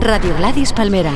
Radio 0.00 0.36
Gladys 0.36 0.72
Palmera. 0.72 1.12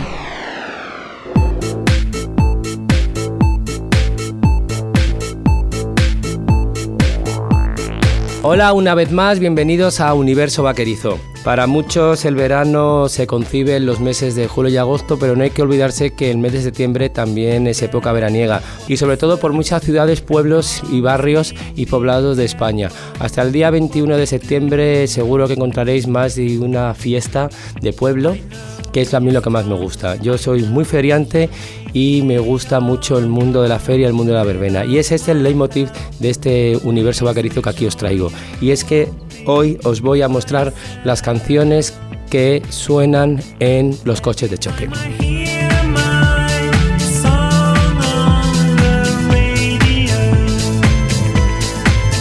Hola 8.43 8.73
una 8.73 8.95
vez 8.95 9.11
más, 9.11 9.41
bienvenidos 9.41 10.01
a 10.01 10.15
Universo 10.15 10.63
Vaquerizo. 10.63 11.19
Para 11.49 11.67
muchos 11.67 12.27
el 12.27 12.35
verano 12.35 13.09
se 13.09 13.27
concibe 13.27 13.75
en 13.75 13.87
los 13.87 14.01
meses 14.01 14.35
de 14.35 14.47
julio 14.47 14.71
y 14.71 14.77
agosto, 14.77 15.19
pero 15.19 15.35
no 15.35 15.45
hay 15.45 15.49
que 15.49 15.63
olvidarse 15.63 16.11
que 16.11 16.31
el 16.31 16.37
mes 16.37 16.53
de 16.53 16.61
septiembre 16.61 17.09
también 17.09 17.67
es 17.67 17.81
época 17.81 18.13
veraniega 18.13 18.61
y 18.87 18.99
sobre 18.99 19.17
todo 19.17 19.41
por 19.41 19.55
muchas 19.55 19.83
ciudades, 19.83 20.21
pueblos 20.21 20.83
y 20.93 21.01
barrios 21.01 21.55
y 21.75 21.87
poblados 21.87 22.37
de 22.37 22.45
España. 22.45 22.91
Hasta 23.19 23.41
el 23.41 23.53
día 23.53 23.71
21 23.71 24.19
de 24.19 24.27
septiembre 24.27 25.07
seguro 25.07 25.47
que 25.47 25.55
encontraréis 25.55 26.07
más 26.07 26.35
de 26.35 26.59
una 26.59 26.93
fiesta 26.93 27.49
de 27.81 27.95
pueblo 27.95 28.37
que 28.93 29.01
es 29.01 29.15
a 29.15 29.21
mí 29.21 29.31
lo 29.31 29.41
que 29.41 29.49
más 29.49 29.65
me 29.65 29.75
gusta. 29.75 30.17
Yo 30.17 30.37
soy 30.37 30.65
muy 30.65 30.85
feriante 30.85 31.49
y 31.95 32.21
me 32.27 32.39
gusta 32.39 32.81
mucho 32.81 33.19
el 33.19 33.27
mundo 33.27 33.63
de 33.63 33.71
la 33.71 33.79
feria, 33.79 34.07
el 34.07 34.13
mundo 34.13 34.33
de 34.33 34.39
la 34.39 34.45
verbena. 34.45 34.85
Y 34.85 34.99
es 34.99 35.13
este 35.13 35.33
el 35.33 35.43
leitmotiv 35.43 35.89
de 36.19 36.29
este 36.29 36.77
universo 36.85 37.25
vaquerizo 37.25 37.63
que 37.63 37.71
aquí 37.71 37.87
os 37.87 37.97
traigo. 37.97 38.31
Y 38.61 38.71
es 38.71 38.85
que 38.85 39.09
hoy 39.49 39.79
os 39.83 40.01
voy 40.01 40.23
a 40.23 40.29
mostrar 40.29 40.73
las 41.05 41.23
canciones 41.23 41.95
que 42.31 42.63
suenan 42.69 43.41
en 43.59 43.97
los 44.05 44.21
coches 44.21 44.51
de 44.51 44.59
choque. 44.59 44.89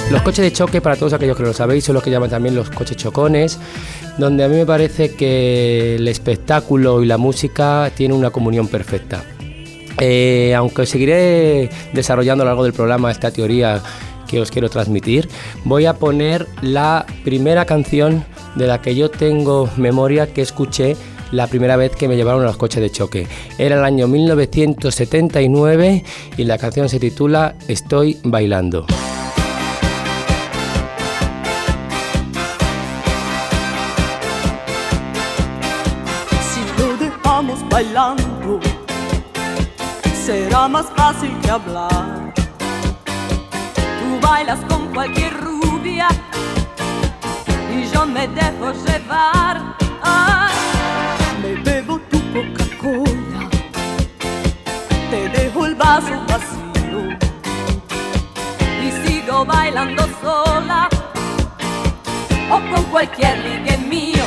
Los 0.09 0.21
coches 0.21 0.45
de 0.45 0.53
choque, 0.53 0.79
para 0.79 0.95
todos 0.95 1.11
aquellos 1.11 1.35
que 1.35 1.43
lo 1.43 1.53
sabéis, 1.53 1.83
son 1.83 1.95
los 1.95 2.03
que 2.03 2.09
llaman 2.09 2.29
también 2.29 2.55
los 2.55 2.69
coches 2.69 2.95
chocones, 2.95 3.59
donde 4.17 4.45
a 4.45 4.47
mí 4.47 4.55
me 4.55 4.65
parece 4.65 5.13
que 5.15 5.95
el 5.95 6.07
espectáculo 6.07 7.03
y 7.03 7.05
la 7.05 7.17
música 7.17 7.91
tienen 7.93 8.17
una 8.17 8.29
comunión 8.29 8.69
perfecta. 8.69 9.25
Eh, 9.99 10.53
aunque 10.55 10.85
seguiré 10.85 11.69
desarrollando 11.91 12.43
a 12.43 12.45
lo 12.45 12.51
largo 12.51 12.63
del 12.63 12.73
programa 12.73 13.11
esta 13.11 13.31
teoría 13.31 13.81
que 14.27 14.39
os 14.39 14.51
quiero 14.51 14.69
transmitir, 14.69 15.29
voy 15.63 15.85
a 15.85 15.93
poner 15.93 16.47
la 16.61 17.05
primera 17.23 17.65
canción 17.65 18.25
de 18.55 18.67
la 18.67 18.81
que 18.81 18.95
yo 18.95 19.09
tengo 19.09 19.69
memoria 19.77 20.33
que 20.33 20.41
escuché 20.41 20.95
la 21.31 21.47
primera 21.47 21.75
vez 21.75 21.95
que 21.95 22.07
me 22.07 22.15
llevaron 22.15 22.41
a 22.41 22.45
los 22.45 22.57
coches 22.57 22.81
de 22.81 22.89
choque. 22.89 23.27
Era 23.57 23.77
el 23.77 23.83
año 23.83 24.07
1979 24.07 26.03
y 26.37 26.43
la 26.43 26.57
canción 26.57 26.89
se 26.89 26.99
titula 26.99 27.55
Estoy 27.67 28.17
bailando. 28.23 28.85
Si 36.41 36.81
lo 36.81 36.97
dejamos 36.97 37.69
bailando, 37.69 38.59
será 40.25 40.67
más 40.67 40.85
fácil 40.95 41.31
que 41.41 41.49
hablar. 41.49 42.16
Bailas 44.29 44.59
con 44.67 44.93
cualquier 44.93 45.33
rubia. 45.41 46.09
Y 47.73 47.87
yo 47.93 48.05
me 48.05 48.27
dejo 48.27 48.73
llevar. 48.85 49.75
Ay, 50.03 50.53
me 51.41 51.53
bebo 51.63 51.97
tu 52.11 52.19
Coca-Cola, 52.33 53.49
te 55.09 55.29
dejo 55.29 55.65
el 55.65 55.75
vaso 55.75 56.21
vacío. 56.27 57.17
Y 58.85 58.91
sigo 59.01 59.45
bailando 59.45 60.03
sola. 60.21 60.89
O 62.51 62.75
con 62.75 62.83
cualquier 62.91 63.37
ligue 63.39 63.77
mío. 63.77 64.25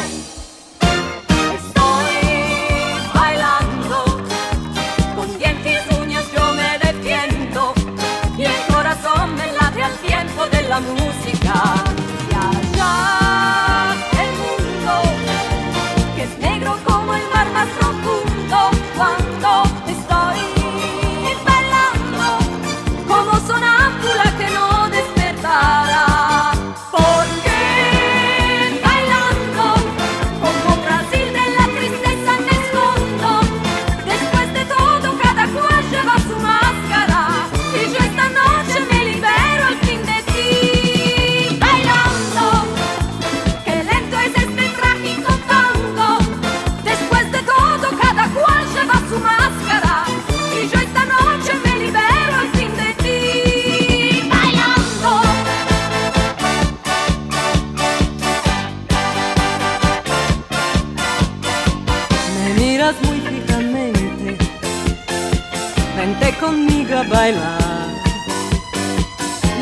Bailar 67.10 67.58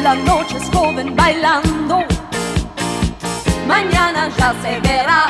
La 0.02 0.14
noche 0.14 0.56
es 0.58 0.70
joven 0.70 1.16
bailando 1.16 2.04
mañana 3.68 4.28
ya 4.38 4.54
se 4.62 4.80
verá. 4.80 5.27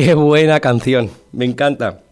Qué 0.00 0.14
buena 0.14 0.60
canción, 0.60 1.10
me 1.32 1.44
encanta. 1.44 2.02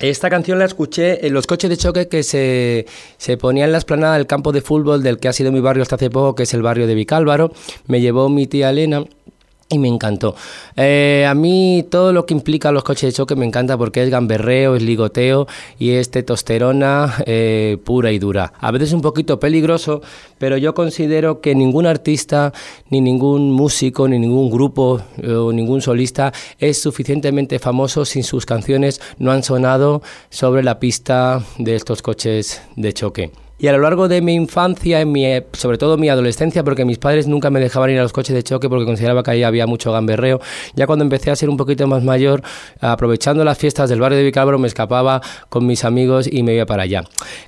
Esta 0.00 0.28
canción 0.28 0.58
la 0.58 0.64
escuché 0.64 1.24
en 1.24 1.32
los 1.32 1.46
coches 1.46 1.70
de 1.70 1.76
choque 1.76 2.08
que 2.08 2.24
se, 2.24 2.86
se 3.16 3.36
ponían 3.36 3.66
en 3.66 3.72
la 3.72 3.78
esplanada 3.78 4.16
del 4.16 4.26
campo 4.26 4.50
de 4.50 4.60
fútbol 4.60 5.04
del 5.04 5.20
que 5.20 5.28
ha 5.28 5.32
sido 5.32 5.52
mi 5.52 5.60
barrio 5.60 5.82
hasta 5.82 5.94
hace 5.94 6.10
poco, 6.10 6.34
que 6.34 6.42
es 6.42 6.54
el 6.54 6.62
barrio 6.62 6.88
de 6.88 6.96
Vicálvaro. 6.96 7.52
Me 7.86 8.00
llevó 8.00 8.28
mi 8.28 8.48
tía 8.48 8.70
Elena 8.70 9.04
y 9.70 9.78
me 9.78 9.88
encantó. 9.88 10.34
Eh, 10.76 11.26
a 11.28 11.34
mí 11.34 11.84
todo 11.90 12.12
lo 12.12 12.24
que 12.24 12.34
implica 12.34 12.72
los 12.72 12.84
coches 12.84 13.12
de 13.12 13.16
choque 13.16 13.36
me 13.36 13.44
encanta 13.44 13.76
porque 13.76 14.02
es 14.02 14.10
gamberreo, 14.10 14.76
es 14.76 14.82
ligoteo 14.82 15.46
y 15.78 15.90
es 15.90 16.10
testosterona 16.10 17.16
eh, 17.26 17.76
pura 17.84 18.10
y 18.12 18.18
dura. 18.18 18.52
A 18.60 18.70
veces 18.70 18.92
un 18.92 19.02
poquito 19.02 19.38
peligroso, 19.38 20.00
pero 20.38 20.56
yo 20.56 20.74
considero 20.74 21.40
que 21.40 21.54
ningún 21.54 21.86
artista, 21.86 22.52
ni 22.88 23.00
ningún 23.00 23.52
músico, 23.52 24.08
ni 24.08 24.18
ningún 24.18 24.50
grupo 24.50 25.02
eh, 25.18 25.32
o 25.32 25.52
ningún 25.52 25.82
solista 25.82 26.32
es 26.58 26.80
suficientemente 26.80 27.58
famoso 27.58 28.04
si 28.04 28.22
sus 28.22 28.46
canciones 28.46 29.00
no 29.18 29.32
han 29.32 29.42
sonado 29.42 30.02
sobre 30.30 30.62
la 30.62 30.80
pista 30.80 31.42
de 31.58 31.74
estos 31.74 32.00
coches 32.00 32.62
de 32.76 32.92
choque. 32.92 33.47
Y 33.58 33.66
a 33.66 33.72
lo 33.72 33.78
largo 33.78 34.08
de 34.08 34.22
mi 34.22 34.34
infancia, 34.34 35.00
en 35.00 35.10
mi, 35.10 35.26
sobre 35.52 35.78
todo 35.78 35.96
mi 35.96 36.08
adolescencia, 36.08 36.62
porque 36.62 36.84
mis 36.84 36.98
padres 36.98 37.26
nunca 37.26 37.50
me 37.50 37.58
dejaban 37.60 37.90
ir 37.90 37.98
a 37.98 38.02
los 38.02 38.12
coches 38.12 38.34
de 38.34 38.42
choque 38.42 38.68
porque 38.68 38.84
consideraba 38.84 39.22
que 39.22 39.32
ahí 39.32 39.42
había 39.42 39.66
mucho 39.66 39.92
gamberreo, 39.92 40.40
ya 40.74 40.86
cuando 40.86 41.04
empecé 41.04 41.30
a 41.30 41.36
ser 41.36 41.50
un 41.50 41.56
poquito 41.56 41.86
más 41.86 42.04
mayor, 42.04 42.42
aprovechando 42.80 43.44
las 43.44 43.58
fiestas 43.58 43.90
del 43.90 44.00
barrio 44.00 44.18
de 44.18 44.24
Vicálvaro, 44.24 44.58
me 44.58 44.68
escapaba 44.68 45.20
con 45.48 45.66
mis 45.66 45.84
amigos 45.84 46.28
y 46.30 46.42
me 46.42 46.54
iba 46.54 46.66
para 46.66 46.84
allá. 46.84 47.02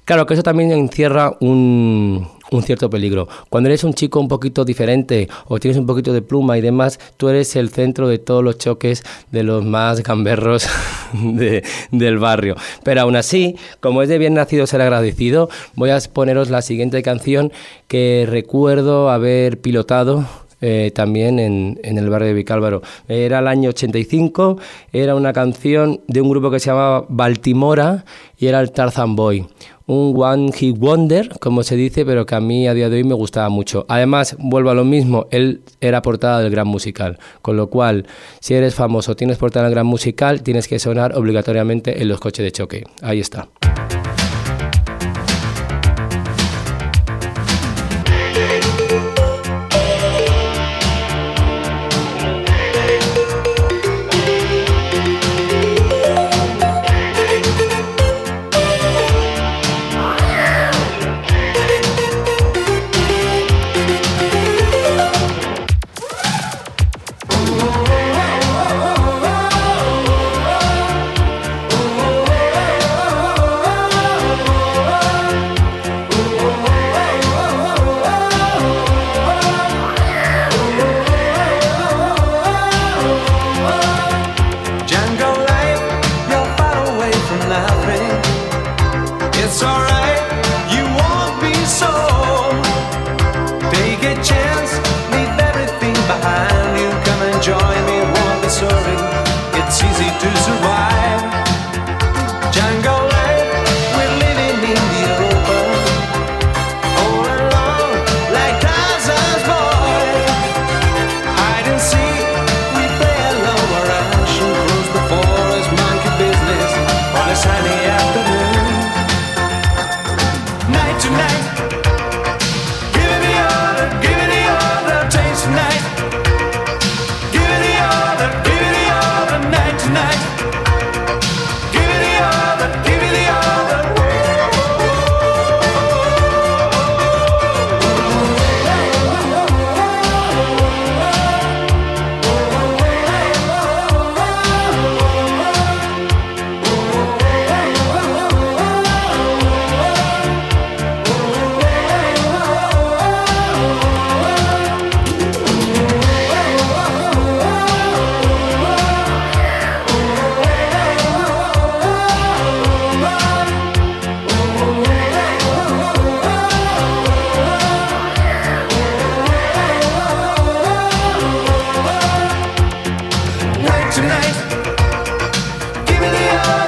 Claro 0.04 0.26
que 0.26 0.34
eso 0.34 0.42
también 0.42 0.72
encierra 0.72 1.36
un, 1.40 2.26
un 2.50 2.62
cierto 2.62 2.90
peligro. 2.90 3.28
Cuando 3.48 3.68
eres 3.68 3.84
un 3.84 3.94
chico 3.94 4.20
un 4.20 4.28
poquito 4.28 4.64
diferente 4.64 5.28
o 5.46 5.58
tienes 5.58 5.78
un 5.78 5.86
poquito 5.86 6.12
de 6.12 6.22
pluma 6.22 6.58
y 6.58 6.60
demás, 6.60 6.98
tú 7.16 7.28
eres 7.28 7.56
el 7.56 7.70
centro 7.70 8.08
de 8.08 8.18
todos 8.18 8.42
los 8.42 8.58
choques 8.58 9.02
de 9.30 9.42
los 9.42 9.64
más 9.64 10.02
gamberros 10.02 10.66
de, 11.12 11.62
del 11.90 12.18
barrio. 12.18 12.56
Pero 12.82 13.02
aún 13.02 13.16
así, 13.16 13.56
como 13.80 14.02
es 14.02 14.08
de 14.08 14.18
bien 14.18 14.34
nacido 14.34 14.66
ser 14.66 14.80
agradecido, 14.80 15.48
voy 15.74 15.90
a 15.90 16.00
poneros 16.12 16.50
la 16.50 16.62
siguiente 16.62 17.02
canción 17.02 17.52
que 17.88 18.26
recuerdo 18.28 19.10
haber 19.10 19.60
pilotado 19.60 20.26
eh, 20.60 20.90
también 20.94 21.38
en, 21.38 21.78
el 21.82 22.10
barrio 22.10 22.28
de 22.28 22.34
Vicálvaro. 22.34 22.82
Era 23.08 23.40
el 23.40 23.48
año 23.48 23.70
85, 23.70 24.58
era 24.92 25.14
una 25.14 25.32
canción 25.32 26.00
de 26.06 26.20
un 26.20 26.30
grupo 26.30 26.50
que 26.50 26.60
se 26.60 26.70
llamaba 26.70 27.06
Baltimora 27.08 28.04
y 28.38 28.46
era 28.46 28.60
el 28.60 28.72
Tarzan 28.72 29.16
Boy 29.16 29.46
un 29.90 30.14
One 30.16 30.52
Hit 30.52 30.78
Wonder, 30.78 31.30
como 31.40 31.64
se 31.64 31.74
dice, 31.74 32.04
pero 32.04 32.24
que 32.24 32.36
a 32.36 32.40
mí 32.40 32.68
a 32.68 32.74
día 32.74 32.88
de 32.88 32.98
hoy 32.98 33.04
me 33.04 33.14
gustaba 33.14 33.48
mucho. 33.48 33.86
Además, 33.88 34.36
vuelvo 34.38 34.70
a 34.70 34.74
lo 34.74 34.84
mismo, 34.84 35.26
él 35.32 35.62
era 35.80 36.00
portada 36.00 36.40
del 36.40 36.52
gran 36.52 36.68
musical, 36.68 37.18
con 37.42 37.56
lo 37.56 37.70
cual, 37.70 38.06
si 38.38 38.54
eres 38.54 38.76
famoso, 38.76 39.16
tienes 39.16 39.36
portada 39.36 39.64
del 39.64 39.74
gran 39.74 39.86
musical, 39.86 40.42
tienes 40.42 40.68
que 40.68 40.78
sonar 40.78 41.18
obligatoriamente 41.18 42.00
en 42.00 42.08
los 42.08 42.20
coches 42.20 42.44
de 42.44 42.52
choque. 42.52 42.84
Ahí 43.02 43.18
está. 43.18 43.48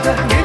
Bueno, 0.03 0.42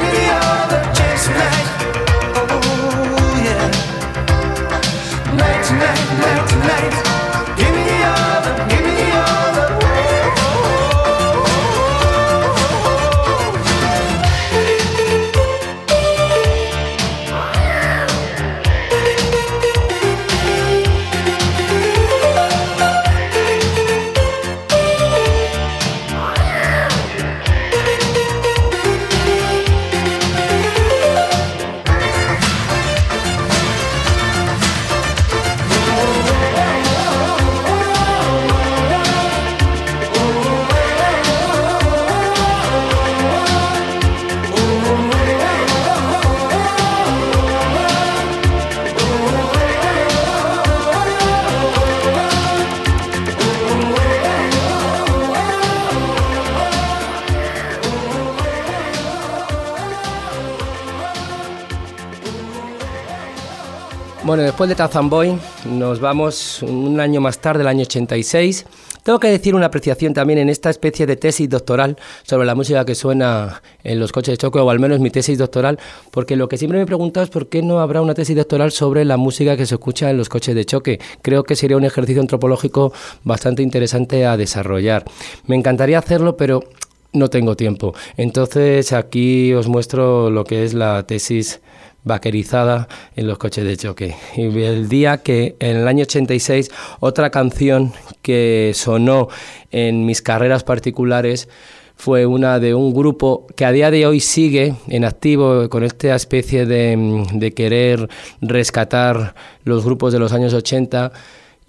después 64.58 64.70
de 64.70 64.74
Tarzan 64.74 65.08
Boy 65.08 65.38
nos 65.70 66.00
vamos 66.00 66.64
un 66.64 66.98
año 66.98 67.20
más 67.20 67.38
tarde, 67.38 67.60
el 67.60 67.68
año 67.68 67.82
86, 67.82 68.66
Tengo 69.04 69.20
que 69.20 69.28
decir 69.28 69.54
una 69.54 69.66
apreciación 69.66 70.14
también 70.14 70.40
en 70.40 70.48
esta 70.48 70.68
especie 70.68 71.06
de 71.06 71.14
tesis 71.14 71.48
doctoral 71.48 71.96
sobre 72.24 72.44
la 72.44 72.56
música 72.56 72.84
que 72.84 72.96
suena 72.96 73.62
en 73.84 74.00
los 74.00 74.10
coches 74.10 74.32
de 74.32 74.36
choque, 74.36 74.58
o 74.58 74.68
al 74.68 74.80
menos 74.80 74.98
mi 74.98 75.10
tesis 75.10 75.38
doctoral, 75.38 75.78
porque 76.10 76.34
lo 76.34 76.48
que 76.48 76.58
siempre 76.58 76.76
me 76.76 76.82
he 76.82 76.86
preguntado 76.86 77.22
es 77.22 77.30
por 77.30 77.48
qué 77.48 77.62
no 77.62 77.78
habrá 77.78 78.02
una 78.02 78.14
tesis 78.14 78.34
doctoral 78.34 78.72
sobre 78.72 79.04
la 79.04 79.16
música 79.16 79.56
que 79.56 79.64
se 79.64 79.76
escucha 79.76 80.10
en 80.10 80.16
los 80.16 80.28
coches 80.28 80.56
de 80.56 80.64
choque. 80.64 80.98
Creo 81.22 81.44
que 81.44 81.54
sería 81.54 81.76
un 81.76 81.84
ejercicio 81.84 82.20
antropológico 82.20 82.92
bastante 83.22 83.62
interesante 83.62 84.26
a 84.26 84.36
desarrollar. 84.36 85.04
Me 85.46 85.54
encantaría 85.54 86.00
hacerlo, 86.00 86.36
pero 86.36 86.64
no 87.12 87.28
tengo 87.28 87.54
tiempo. 87.54 87.94
Entonces 88.16 88.92
aquí 88.92 89.54
os 89.54 89.68
muestro 89.68 90.30
lo 90.30 90.42
que 90.42 90.64
es 90.64 90.74
la 90.74 91.06
tesis 91.06 91.60
vaquerizada 92.08 92.88
en 93.14 93.28
los 93.28 93.38
coches 93.38 93.64
de 93.64 93.76
choque. 93.76 94.16
Y 94.36 94.62
el 94.62 94.88
día 94.88 95.18
que 95.18 95.54
en 95.60 95.76
el 95.76 95.86
año 95.86 96.02
86 96.02 96.70
otra 96.98 97.30
canción 97.30 97.92
que 98.20 98.72
sonó 98.74 99.28
en 99.70 100.04
mis 100.04 100.20
carreras 100.20 100.64
particulares 100.64 101.48
fue 101.94 102.26
una 102.26 102.58
de 102.58 102.74
un 102.74 102.92
grupo 102.92 103.46
que 103.56 103.64
a 103.64 103.72
día 103.72 103.90
de 103.90 104.06
hoy 104.06 104.20
sigue 104.20 104.74
en 104.88 105.04
activo 105.04 105.68
con 105.68 105.84
esta 105.84 106.14
especie 106.16 106.66
de, 106.66 107.24
de 107.32 107.52
querer 107.52 108.08
rescatar 108.40 109.34
los 109.64 109.84
grupos 109.84 110.12
de 110.12 110.18
los 110.18 110.32
años 110.32 110.54
80 110.54 111.12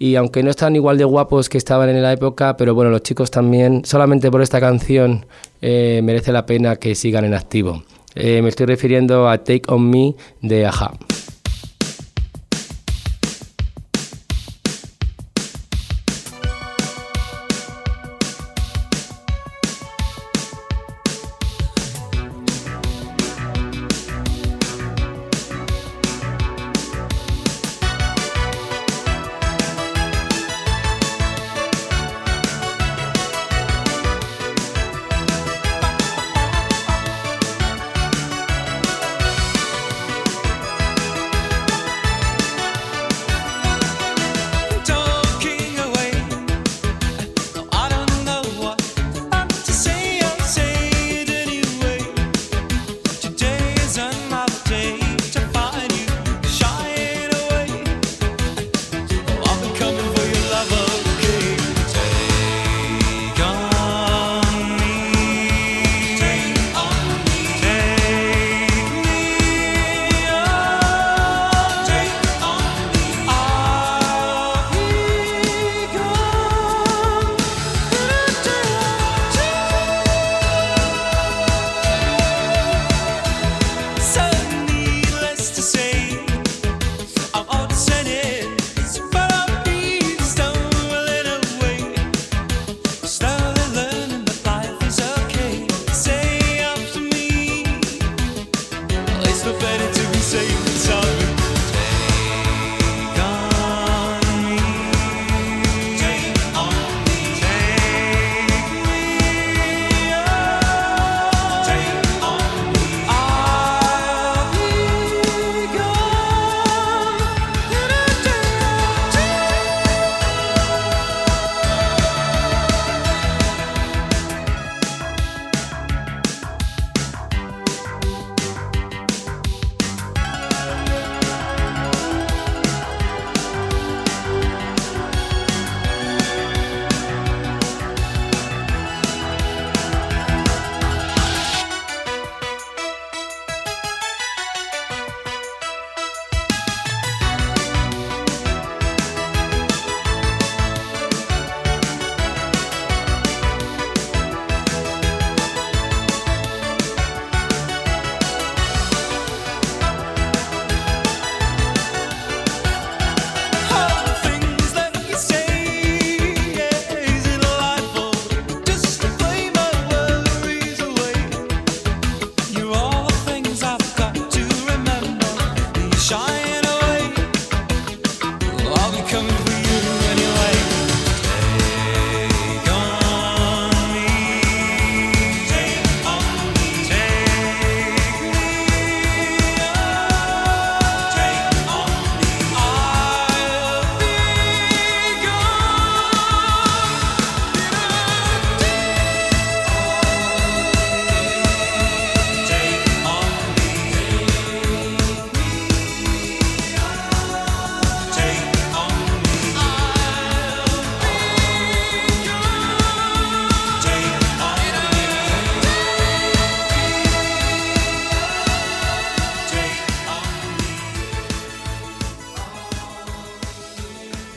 y 0.02 0.16
aunque 0.16 0.42
no 0.42 0.48
están 0.48 0.74
igual 0.76 0.96
de 0.96 1.04
guapos 1.04 1.50
que 1.50 1.58
estaban 1.58 1.90
en 1.90 2.00
la 2.00 2.10
época, 2.10 2.56
pero 2.56 2.74
bueno, 2.74 2.90
los 2.90 3.02
chicos 3.02 3.30
también, 3.30 3.84
solamente 3.84 4.30
por 4.30 4.40
esta 4.40 4.58
canción 4.58 5.26
eh, 5.60 6.00
merece 6.02 6.32
la 6.32 6.46
pena 6.46 6.76
que 6.76 6.94
sigan 6.94 7.26
en 7.26 7.34
activo. 7.34 7.82
Eh, 8.14 8.42
me 8.42 8.48
estoy 8.48 8.66
refiriendo 8.66 9.28
a 9.28 9.38
Take 9.38 9.62
On 9.68 9.88
Me 9.88 10.14
de 10.40 10.66
Aja. 10.66 10.92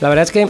La 0.04 0.10
verdad 0.10 0.24
es 0.24 0.32
que 0.34 0.50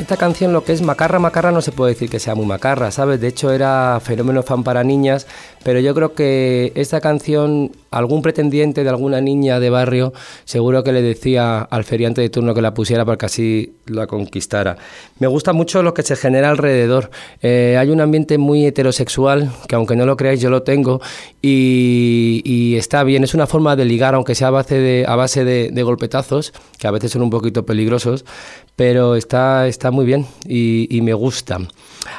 esta 0.00 0.16
canción, 0.16 0.54
lo 0.54 0.64
que 0.64 0.72
es 0.72 0.80
macarra, 0.80 1.18
macarra, 1.18 1.52
no 1.52 1.60
se 1.60 1.72
puede 1.72 1.92
decir 1.92 2.08
que 2.08 2.18
sea 2.18 2.34
muy 2.34 2.46
macarra, 2.46 2.90
¿sabes? 2.90 3.20
De 3.20 3.28
hecho, 3.28 3.52
era 3.52 4.00
fenómeno 4.02 4.42
fan 4.42 4.64
para 4.64 4.82
niñas, 4.82 5.26
pero 5.62 5.78
yo 5.78 5.94
creo 5.94 6.14
que 6.14 6.72
esta 6.74 7.02
canción, 7.02 7.72
algún 7.90 8.22
pretendiente 8.22 8.82
de 8.82 8.88
alguna 8.88 9.20
niña 9.20 9.60
de 9.60 9.68
barrio, 9.68 10.14
seguro 10.46 10.82
que 10.82 10.92
le 10.92 11.02
decía 11.02 11.60
al 11.60 11.84
feriante 11.84 12.22
de 12.22 12.30
turno 12.30 12.54
que 12.54 12.62
la 12.62 12.72
pusiera 12.72 13.04
para 13.04 13.18
que 13.18 13.26
así 13.26 13.74
la 13.84 14.06
conquistara. 14.06 14.78
Me 15.18 15.26
gusta 15.26 15.52
mucho 15.52 15.82
lo 15.82 15.92
que 15.92 16.02
se 16.02 16.16
genera 16.16 16.48
alrededor. 16.48 17.10
Eh, 17.42 17.76
hay 17.78 17.90
un 17.90 18.00
ambiente 18.00 18.38
muy 18.38 18.64
heterosexual, 18.64 19.52
que 19.68 19.74
aunque 19.74 19.96
no 19.96 20.06
lo 20.06 20.16
creáis, 20.16 20.40
yo 20.40 20.48
lo 20.48 20.62
tengo, 20.62 21.02
y, 21.42 22.74
está 22.78 23.04
bien. 23.04 23.24
Es 23.24 23.34
una 23.34 23.46
forma 23.46 23.76
de 23.76 23.84
ligar, 23.84 24.14
aunque 24.14 24.34
sea 24.34 24.48
a 24.48 24.52
base 24.52 24.76
de, 24.76 25.04
a 25.06 25.16
base 25.16 25.44
de, 25.44 25.70
de 25.70 25.82
golpetazos, 25.82 26.54
que 26.78 26.86
a 26.86 26.90
veces 26.90 27.12
son 27.12 27.20
un 27.20 27.28
poquito 27.28 27.66
peligrosos, 27.66 28.24
pero 28.80 29.14
está, 29.14 29.66
está 29.68 29.90
muy 29.90 30.06
bien 30.06 30.24
y, 30.48 31.00
me 31.02 31.12
gusta. 31.12 31.58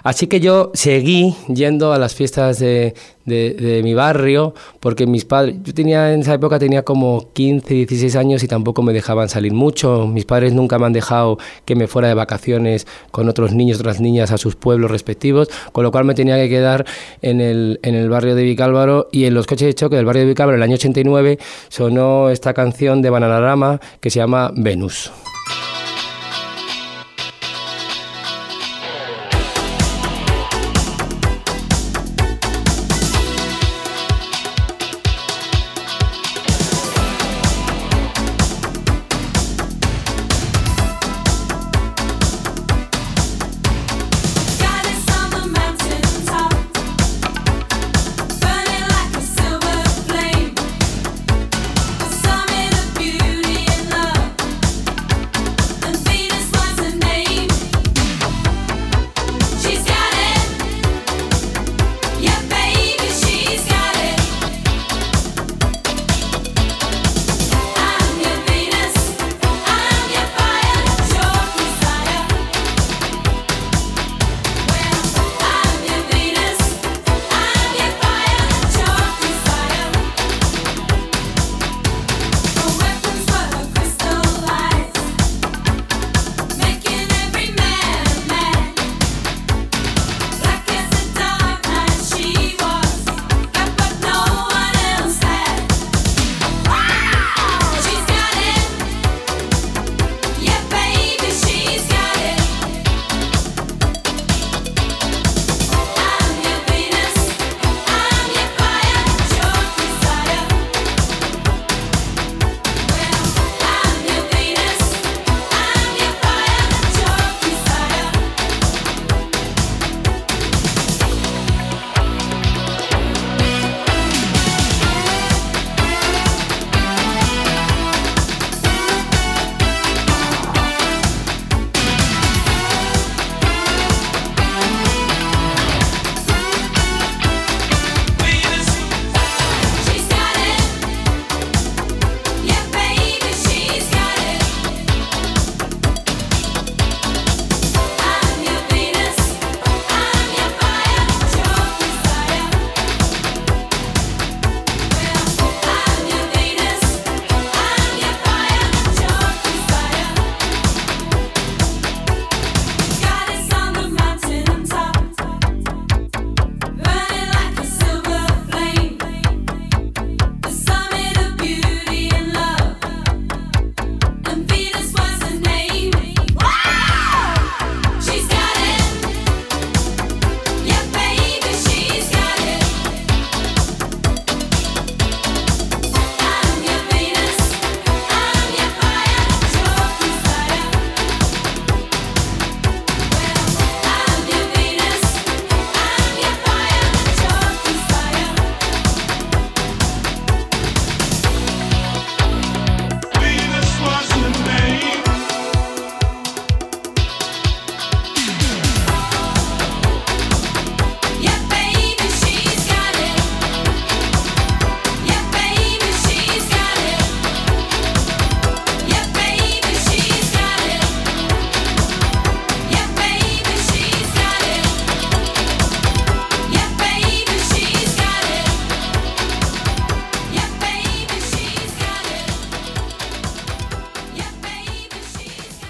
Así 0.03 0.27
que 0.27 0.39
yo 0.39 0.69
seguí 0.75 1.33
yendo 1.51 1.91
a 1.91 1.97
las 1.97 2.13
fiestas 2.13 2.59
de, 2.59 2.93
de- 3.25 3.55
de 3.55 3.81
mi 3.81 3.95
barrio, 3.95 4.53
porque 4.79 5.07
mis 5.07 5.25
padres, 5.25 5.55
yo 5.63 5.73
tenía 5.73 6.13
en 6.13 6.21
esa 6.21 6.35
época 6.35 6.59
tenía 6.59 6.83
como 6.83 7.29
15, 7.33 7.73
16 7.73 8.15
años 8.15 8.43
y 8.43 8.47
tampoco 8.47 8.83
me 8.83 8.93
dejaban 8.93 9.27
salir 9.27 9.53
mucho. 9.53 10.05
Mis 10.05 10.25
padres 10.25 10.53
nunca 10.53 10.77
me 10.77 10.85
han 10.85 10.93
dejado 10.93 11.39
que 11.65 11.73
me 11.75 11.87
fuera 11.87 12.09
de 12.09 12.13
vacaciones 12.13 12.85
con 13.09 13.27
otros 13.27 13.53
niños, 13.55 13.79
otras 13.79 13.99
niñas 13.99 14.29
a 14.31 14.37
sus 14.37 14.55
pueblos 14.55 14.91
respectivos, 14.91 15.49
con 15.71 15.83
lo 15.83 15.91
cual 15.91 16.05
me 16.05 16.13
tenía 16.13 16.35
que 16.35 16.47
quedar 16.47 16.85
en 17.23 17.41
el, 17.41 17.79
en 17.81 17.95
el 17.95 18.07
barrio 18.07 18.35
de 18.35 18.43
Vicálvaro 18.43 19.07
y 19.11 19.25
en 19.25 19.33
los 19.33 19.47
coches 19.47 19.65
de 19.65 19.73
choque 19.73 19.95
del 19.95 20.05
barrio 20.05 20.21
de 20.21 20.27
Vicálvaro 20.29 20.57
en 20.57 20.61
el 20.61 20.69
año 20.69 20.75
89 20.75 21.39
sonó 21.69 22.29
esta 22.29 22.53
canción 22.53 23.01
de 23.01 23.09
Bananarama 23.09 23.81
que 23.99 24.11
se 24.11 24.19
llama 24.19 24.51
Venus. 24.55 25.11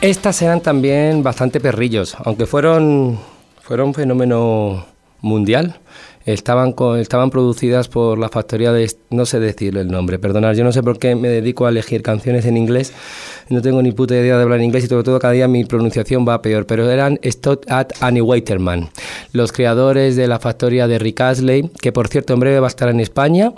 Estas 0.01 0.41
eran 0.41 0.61
también 0.61 1.21
bastante 1.21 1.59
perrillos, 1.59 2.17
aunque 2.25 2.47
fueron, 2.47 3.19
fueron 3.61 3.89
un 3.89 3.93
fenómeno 3.93 4.87
mundial. 5.21 5.79
Estaban, 6.25 6.73
estaban 6.97 7.29
producidas 7.29 7.87
por 7.87 8.17
la 8.17 8.29
factoría 8.29 8.71
de... 8.71 8.91
No 9.11 9.27
sé 9.27 9.39
decirlo 9.39 9.79
el 9.79 9.89
nombre, 9.89 10.17
perdonad, 10.17 10.55
yo 10.55 10.63
no 10.63 10.71
sé 10.71 10.81
por 10.81 10.97
qué 10.97 11.13
me 11.13 11.27
dedico 11.27 11.67
a 11.67 11.69
elegir 11.69 12.01
canciones 12.01 12.45
en 12.47 12.57
inglés, 12.57 12.93
no 13.49 13.61
tengo 13.61 13.81
ni 13.83 13.91
puta 13.91 14.15
idea 14.15 14.37
de 14.37 14.43
hablar 14.43 14.61
inglés 14.61 14.85
y 14.85 14.87
sobre 14.87 15.03
todo 15.03 15.19
cada 15.19 15.33
día 15.33 15.47
mi 15.47 15.65
pronunciación 15.65 16.27
va 16.27 16.41
peor, 16.41 16.65
pero 16.65 16.89
eran 16.89 17.19
Stott 17.23 17.69
at 17.69 17.91
Annie 18.01 18.21
Waiterman, 18.21 18.89
los 19.33 19.51
creadores 19.51 20.15
de 20.15 20.27
la 20.27 20.39
factoría 20.39 20.87
de 20.87 20.97
Rick 20.97 21.21
Astley, 21.21 21.69
que 21.79 21.91
por 21.91 22.07
cierto 22.07 22.33
en 22.33 22.39
breve 22.39 22.59
va 22.59 22.67
a 22.67 22.69
estar 22.69 22.89
en 22.89 22.99
España, 22.99 23.51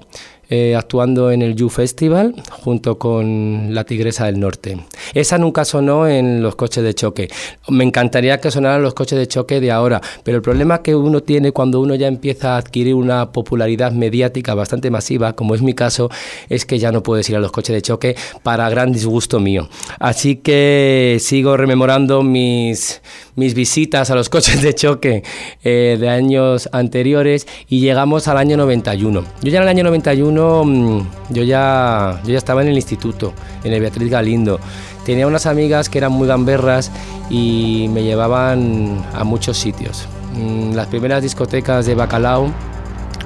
eh, 0.49 0.75
actuando 0.75 1.32
en 1.32 1.41
el 1.41 1.56
You 1.56 1.69
Festival 1.69 2.36
junto 2.51 2.97
con 2.97 3.73
la 3.73 3.84
Tigresa 3.86 4.25
del 4.25 4.39
Norte. 4.39 4.77
Esa 5.13 5.38
nunca 5.38 5.65
sonó 5.65 6.08
en 6.08 6.43
los 6.43 6.56
coches 6.56 6.84
de 6.84 6.93
choque. 6.93 7.29
Me 7.69 7.84
encantaría 7.84 8.39
que 8.39 8.51
sonaran 8.51 8.82
los 8.82 8.93
coches 8.93 9.17
de 9.17 9.27
choque 9.27 9.60
de 9.60 9.71
ahora, 9.71 10.01
pero 10.23 10.38
el 10.38 10.43
problema 10.43 10.82
que 10.82 10.95
uno 10.95 11.21
tiene 11.21 11.51
cuando 11.51 11.79
uno 11.79 11.95
ya 11.95 12.08
empieza 12.08 12.56
a 12.56 12.58
adquirir 12.58 12.95
una 12.95 13.32
popularidad 13.32 13.91
mediática 13.93 14.53
bastante 14.53 14.91
masiva, 14.91 15.34
como 15.34 15.56
es 15.56 15.62
mi 15.62 15.73
caso, 15.73 16.10
es 16.49 16.65
que 16.65 16.77
ya 16.77 16.91
no 16.91 17.03
puedes 17.03 17.29
ir 17.29 17.36
a 17.36 17.39
los 17.39 17.51
coches 17.51 17.73
de 17.73 17.82
choque 17.82 18.15
para 18.43 18.69
gran 18.69 18.91
disgusto 18.91 19.39
mío. 19.39 19.69
Así 19.99 20.36
que 20.38 21.17
sigo 21.19 21.58
rememorando 21.58 22.21
mis, 22.23 23.01
mis 23.36 23.53
visitas 23.53 24.10
a 24.10 24.15
los 24.15 24.29
coches 24.29 24.62
de 24.62 24.73
choque 24.75 25.23
eh, 25.63 25.97
de 25.99 26.10
años 26.10 26.69
anteriores 26.71 27.47
y 27.69 27.79
llegamos 27.79 28.27
al 28.27 28.38
año 28.38 28.58
91. 28.58 29.23
Yo 29.41 29.49
ya 29.49 29.58
en 29.58 29.63
el 29.63 29.69
año 29.69 29.84
91 29.84 30.33
mm, 30.34 31.08
yo 31.30 31.43
ya, 31.43 32.22
yo 32.24 32.32
ya 32.32 32.38
estaba 32.38 32.62
en 32.62 32.69
el 32.69 32.76
instituto, 32.76 33.34
en 33.63 33.74
el 33.74 33.82
Beatriz 33.82 34.10
Galindo. 34.10 34.60
tenía 35.06 35.28
unas 35.28 35.46
amigas 35.46 35.89
que 35.89 35.98
eran 35.98 36.12
muy 36.12 36.28
gamberras 36.28 36.91
y 37.30 37.88
me 37.91 38.04
llevaban 38.04 39.04
a 39.13 39.24
muchos 39.24 39.58
sitios. 39.58 40.08
Mm, 40.36 40.74
Las 40.74 40.88
primeras 40.88 41.22
discotecas 41.22 41.86
de 41.86 41.96
Bacalao 41.96 42.52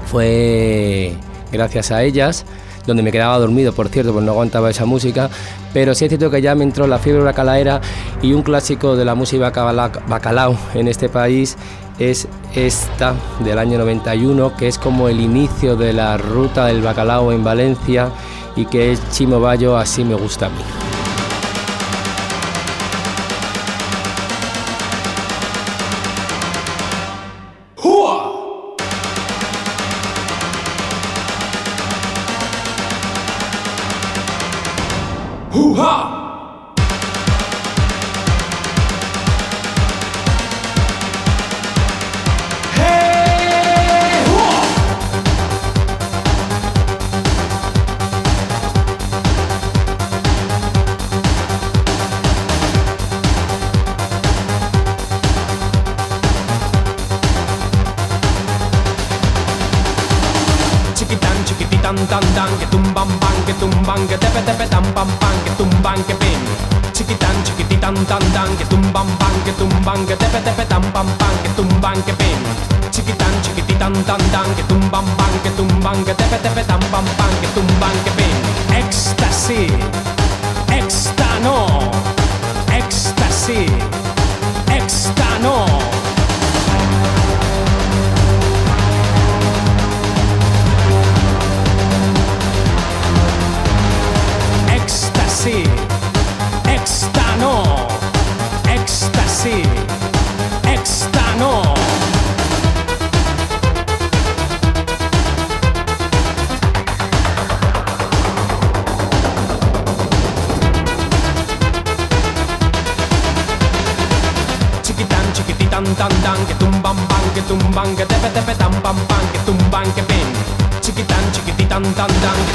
fue 0.05 1.13
gracias 1.51 1.91
a 1.91 2.03
ellas, 2.03 2.45
donde 2.87 3.03
me 3.03 3.11
quedaba 3.11 3.37
dormido, 3.37 3.73
por 3.73 3.89
cierto, 3.89 4.13
pues 4.13 4.25
no 4.25 4.31
aguantaba 4.31 4.71
esa 4.71 4.85
música, 4.85 5.29
pero 5.73 5.93
sí 5.93 6.05
es 6.05 6.09
cierto 6.09 6.31
que 6.31 6.41
ya 6.41 6.55
me 6.55 6.63
entró 6.63 6.87
la 6.87 6.97
fiebre 6.97 7.21
bacalaera 7.21 7.81
y 8.23 8.33
un 8.33 8.41
clásico 8.41 8.95
de 8.95 9.05
la 9.05 9.13
música 9.13 9.51
bacala- 9.51 9.91
bacalao 10.07 10.57
en 10.73 10.87
este 10.87 11.09
país 11.09 11.55
es 11.99 12.27
esta 12.55 13.13
del 13.43 13.59
año 13.59 13.77
91, 13.79 14.55
que 14.55 14.67
es 14.67 14.77
como 14.79 15.09
el 15.09 15.19
inicio 15.19 15.75
de 15.75 15.93
la 15.93 16.17
ruta 16.17 16.65
del 16.67 16.81
bacalao 16.81 17.31
en 17.31 17.43
Valencia 17.43 18.09
y 18.55 18.65
que 18.65 18.91
es 18.91 19.01
Chimo 19.11 19.39
Bayo, 19.39 19.77
así 19.77 20.03
me 20.03 20.15
gusta 20.15 20.47
a 20.47 20.49
mí. 20.49 20.86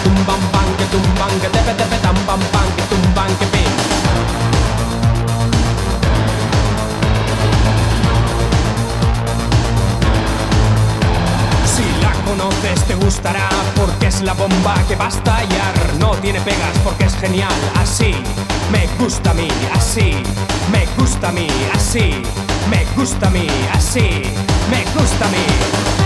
Tumban, 0.03 0.41
pan, 0.53 0.69
que 0.79 0.85
tumban, 0.87 1.31
que 1.41 1.49
tepe, 1.49 1.75
tepe, 1.75 1.97
pan, 2.27 2.69
que 2.77 2.83
tumban, 2.91 3.31
que 3.39 3.47
pin. 3.47 3.73
Si 11.75 11.85
la 12.03 12.13
conoces 12.27 12.85
te 12.85 12.95
gustará 12.95 13.49
porque 13.77 14.07
es 14.07 14.23
la 14.23 14.35
bomba 14.35 14.75
que 14.89 14.97
va 14.97 15.07
a 15.07 15.09
estallar. 15.09 15.75
No 15.99 16.11
tiene 16.17 16.41
pegas 16.41 16.77
porque 16.85 17.05
es 17.05 17.15
genial. 17.17 17.61
Así 17.81 18.15
me 18.71 18.87
gusta 18.99 19.31
a 19.31 19.35
mí, 19.35 19.49
así 19.75 20.23
me 20.71 20.87
gusta 20.99 21.29
a 21.29 21.33
mí, 21.33 21.49
así 21.75 22.23
me 22.71 22.85
gusta 22.97 23.27
a 23.27 23.31
mí, 23.31 23.47
así 23.73 24.23
me 24.71 24.85
gusta 24.95 25.27
a 25.27 25.29
mí. 25.29 26.02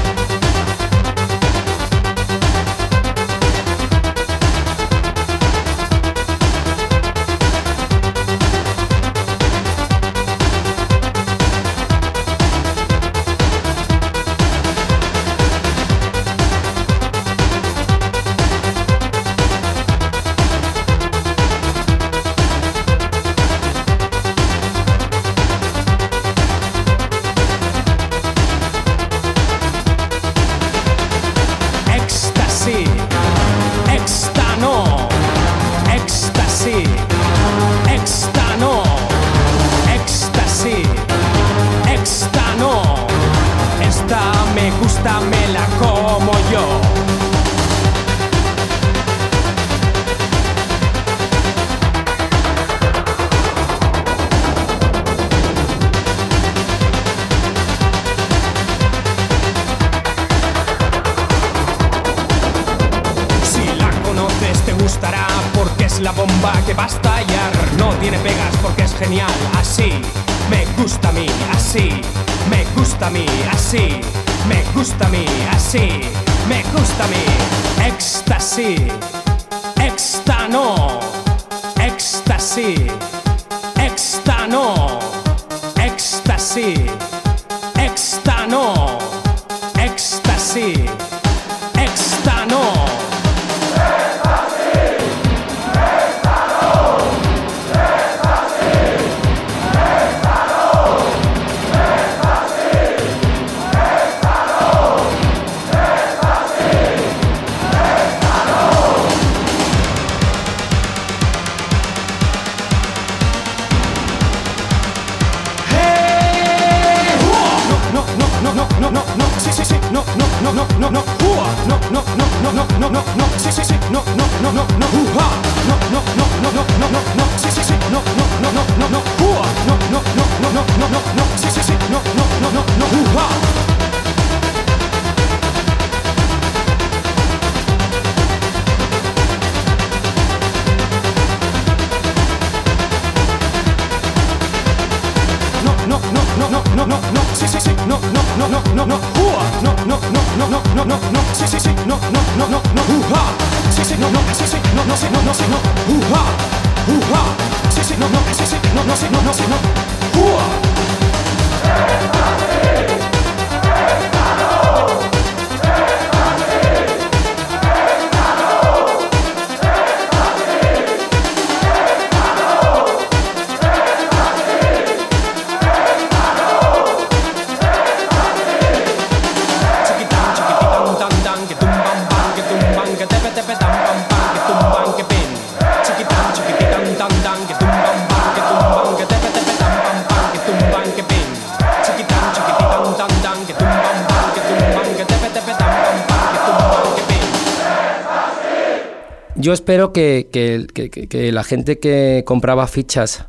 Yo 199.47 199.53
espero 199.53 199.93
que, 199.93 200.27
que- 200.33 201.31
la 201.31 201.45
gente 201.45 201.79
que 201.79 202.25
compraba 202.27 202.67
fichas 202.67 203.27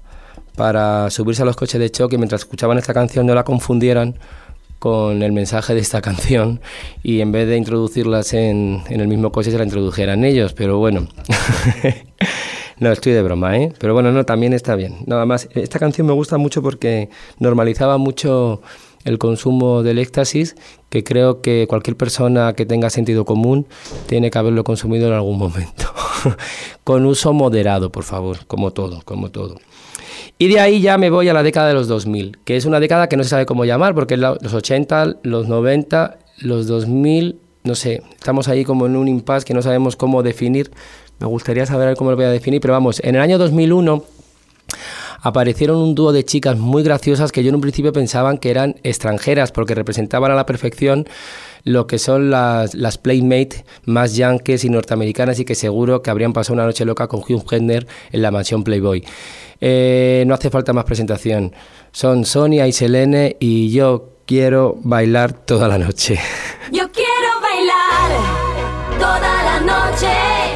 para 0.56 1.12
subirse 1.12 1.43
a 1.43 1.45
los 1.45 1.56
coches 1.56 1.80
de 1.80 1.91
choque 1.91 2.17
mientras 2.17 2.41
escuchaban 2.41 2.80
esta 2.80 2.91
canción 2.91 3.27
no 3.27 3.36
la 3.36 3.43
confundieran 3.43 4.17
con 4.80 5.21
el 5.21 5.32
mensaje 5.32 5.75
de 5.75 5.80
esta 5.82 6.01
canción 6.08 6.60
y 7.03 7.21
en 7.21 7.32
vez 7.32 7.47
de 7.47 7.58
introducirlas 7.58 8.34
en 8.34 8.82
el 8.89 9.08
mismo 9.08 9.32
coche 9.32 9.51
se 9.51 9.60
la 9.60 9.63
introdujeran 9.63 10.23
ellos, 10.23 10.53
pero 10.53 10.80
bueno. 10.80 11.08
No, 12.80 12.91
estoy 12.91 13.13
de 13.13 13.23
broma, 13.23 13.58
¿eh? 13.58 13.73
Pero 13.80 13.95
bueno, 13.95 14.12
no, 14.12 14.23
también 14.23 14.53
está 14.53 14.75
bien. 14.75 14.97
Nada 15.08 15.25
más, 15.25 15.49
esta 15.56 15.80
canción 15.80 16.06
me 16.06 16.13
gusta 16.13 16.38
mucho 16.38 16.62
porque 16.62 17.10
normalizaba 17.39 17.97
mucho 17.97 18.62
el 19.03 19.17
consumo 19.17 19.82
del 19.82 19.97
éxtasis, 19.97 20.56
que 20.89 21.03
creo 21.03 21.41
que 21.41 21.65
cualquier 21.67 21.97
persona 21.97 22.53
que 22.53 22.67
tenga 22.67 22.91
sentido 22.91 23.25
común 23.25 23.65
tiene 24.06 24.30
que 24.30 24.38
haberlo 24.38 24.63
consumido 24.63 25.08
en 25.08 25.13
algún 25.13 25.39
momento. 25.39 25.86
Con 26.84 27.06
uso 27.06 27.34
moderado, 27.34 27.91
por 27.91 28.03
favor, 28.03 28.45
como 28.47 28.71
todo, 28.71 29.01
como 29.06 29.30
todo. 29.32 29.56
Y 30.39 30.47
de 30.49 30.60
ahí 30.60 30.82
ya 30.82 30.97
me 30.97 31.10
voy 31.10 31.30
a 31.30 31.34
la 31.34 31.43
década 31.43 31.67
de 31.67 31.73
los 31.73 31.88
2000, 31.88 32.38
que 32.45 32.58
es 32.58 32.65
una 32.65 32.80
década 32.80 33.08
que 33.10 33.17
no 33.17 33.23
se 33.23 33.30
sabe 33.30 33.45
cómo 33.45 33.65
llamar, 33.65 33.95
porque 33.95 34.17
los 34.17 34.53
80, 34.53 35.17
los 35.23 35.47
90, 35.47 36.19
los 36.39 36.67
2000, 36.67 37.39
no 37.63 37.75
sé, 37.75 38.03
estamos 38.15 38.47
ahí 38.47 38.63
como 38.63 38.86
en 38.86 38.95
un 38.95 39.08
impasse 39.08 39.45
que 39.45 39.53
no 39.53 39.62
sabemos 39.62 39.95
cómo 39.95 40.21
definir. 40.21 40.71
Me 41.19 41.25
gustaría 41.25 41.65
saber 41.65 41.95
cómo 41.95 42.12
lo 42.12 42.15
voy 42.15 42.25
a 42.25 42.30
definir, 42.30 42.62
pero 42.62 42.73
vamos, 42.73 43.01
en 43.03 43.15
el 43.15 43.21
año 43.21 43.39
2001 43.39 44.03
aparecieron 45.21 45.77
un 45.77 45.95
dúo 45.95 46.12
de 46.12 46.23
chicas 46.23 46.58
muy 46.58 46.84
graciosas 46.84 47.32
que 47.32 47.43
yo 47.43 47.49
en 47.49 47.56
un 47.56 47.62
principio 47.62 47.91
pensaban 47.91 48.38
que 48.38 48.51
eran 48.51 48.75
extranjeras 48.84 49.51
porque 49.51 49.75
representaban 49.75 50.32
a 50.32 50.36
la 50.36 50.45
perfección 50.45 51.08
lo 51.67 51.86
que 51.86 51.99
son 51.99 52.30
las, 52.30 52.73
las 52.73 52.97
Playmate 52.97 53.65
más 53.86 54.15
yankees 54.15 54.63
y 54.63 54.69
norteamericanas 54.69 55.39
y 55.39 55.45
que 55.45 55.53
seguro 55.53 56.01
que 56.01 56.10
habrían 56.10 56.32
pasado 56.32 56.53
una 56.53 56.65
noche 56.65 56.86
loca 56.86 57.08
con 57.08 57.19
Hugh 57.19 57.45
Hefner 57.51 57.86
en 58.12 58.21
la 58.21 58.32
mansión 58.32 58.63
Playboy. 58.63 59.03
Eh, 59.60 60.23
no 60.27 60.34
hace 60.34 60.49
falta 60.49 60.71
más 60.71 60.86
presentación. 60.86 61.53
Son 61.91 62.25
Sonia 62.25 62.67
y 62.67 62.71
Selene 62.71 63.36
y 63.39 63.69
yo 63.71 64.13
quiero 64.25 64.77
bailar 64.80 65.34
toda 65.34 65.67
la 65.67 65.77
noche. 65.77 66.17
Yo 66.71 66.89
quiero 66.91 67.41
bailar 67.41 68.99
toda 68.99 69.43
la 69.43 69.60
noche. 69.60 70.46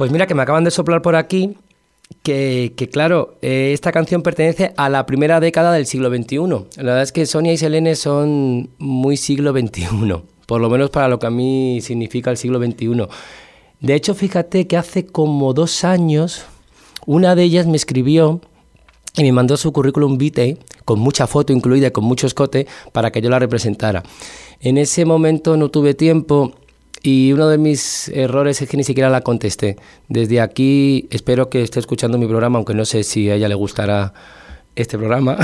Pues 0.00 0.10
mira 0.10 0.26
que 0.26 0.34
me 0.34 0.40
acaban 0.40 0.64
de 0.64 0.70
soplar 0.70 1.02
por 1.02 1.14
aquí 1.14 1.58
que, 2.22 2.72
claro, 2.90 3.36
eh, 3.42 3.72
esta 3.74 3.92
canción 3.92 4.22
pertenece 4.22 4.72
a 4.78 4.88
la 4.88 5.04
primera 5.04 5.40
década 5.40 5.72
del 5.72 5.84
siglo 5.84 6.08
XXI. 6.08 6.38
La 6.78 6.84
verdad 6.84 7.02
es 7.02 7.12
que 7.12 7.26
Sonia 7.26 7.52
y 7.52 7.58
Selene 7.58 7.94
son 7.96 8.70
muy 8.78 9.18
siglo 9.18 9.52
XXI, 9.52 10.22
por 10.46 10.62
lo 10.62 10.70
menos 10.70 10.88
para 10.88 11.08
lo 11.08 11.18
que 11.18 11.26
a 11.26 11.30
mí 11.30 11.80
significa 11.82 12.30
el 12.30 12.38
siglo 12.38 12.58
XXI. 12.58 13.08
De 13.80 13.94
hecho, 13.94 14.14
fíjate 14.14 14.66
que 14.66 14.78
hace 14.78 15.04
como 15.04 15.52
dos 15.52 15.84
años 15.84 16.46
una 17.04 17.34
de 17.34 17.42
ellas 17.42 17.66
me 17.66 17.76
escribió 17.76 18.40
y 19.18 19.22
me 19.24 19.32
mandó 19.32 19.58
su 19.58 19.70
currículum 19.70 20.16
vitae 20.16 20.56
con 20.86 20.98
mucha 20.98 21.26
foto 21.26 21.52
incluida 21.52 21.88
y 21.88 21.90
con 21.90 22.04
mucho 22.04 22.26
escote 22.26 22.66
para 22.92 23.10
que 23.10 23.20
yo 23.20 23.28
la 23.28 23.38
representara. 23.38 24.02
En 24.60 24.78
ese 24.78 25.04
momento 25.04 25.58
no 25.58 25.68
tuve 25.68 25.92
tiempo 25.92 26.54
y 27.02 27.32
uno 27.32 27.48
de 27.48 27.58
mis 27.58 28.08
errores 28.08 28.60
es 28.60 28.68
que 28.68 28.76
ni 28.76 28.84
siquiera 28.84 29.08
la 29.08 29.22
contesté. 29.22 29.76
Desde 30.08 30.40
aquí 30.40 31.08
espero 31.10 31.48
que 31.48 31.62
esté 31.62 31.80
escuchando 31.80 32.18
mi 32.18 32.26
programa, 32.26 32.58
aunque 32.58 32.74
no 32.74 32.84
sé 32.84 33.04
si 33.04 33.30
a 33.30 33.36
ella 33.36 33.48
le 33.48 33.54
gustará 33.54 34.12
este 34.76 34.96
programa 34.96 35.36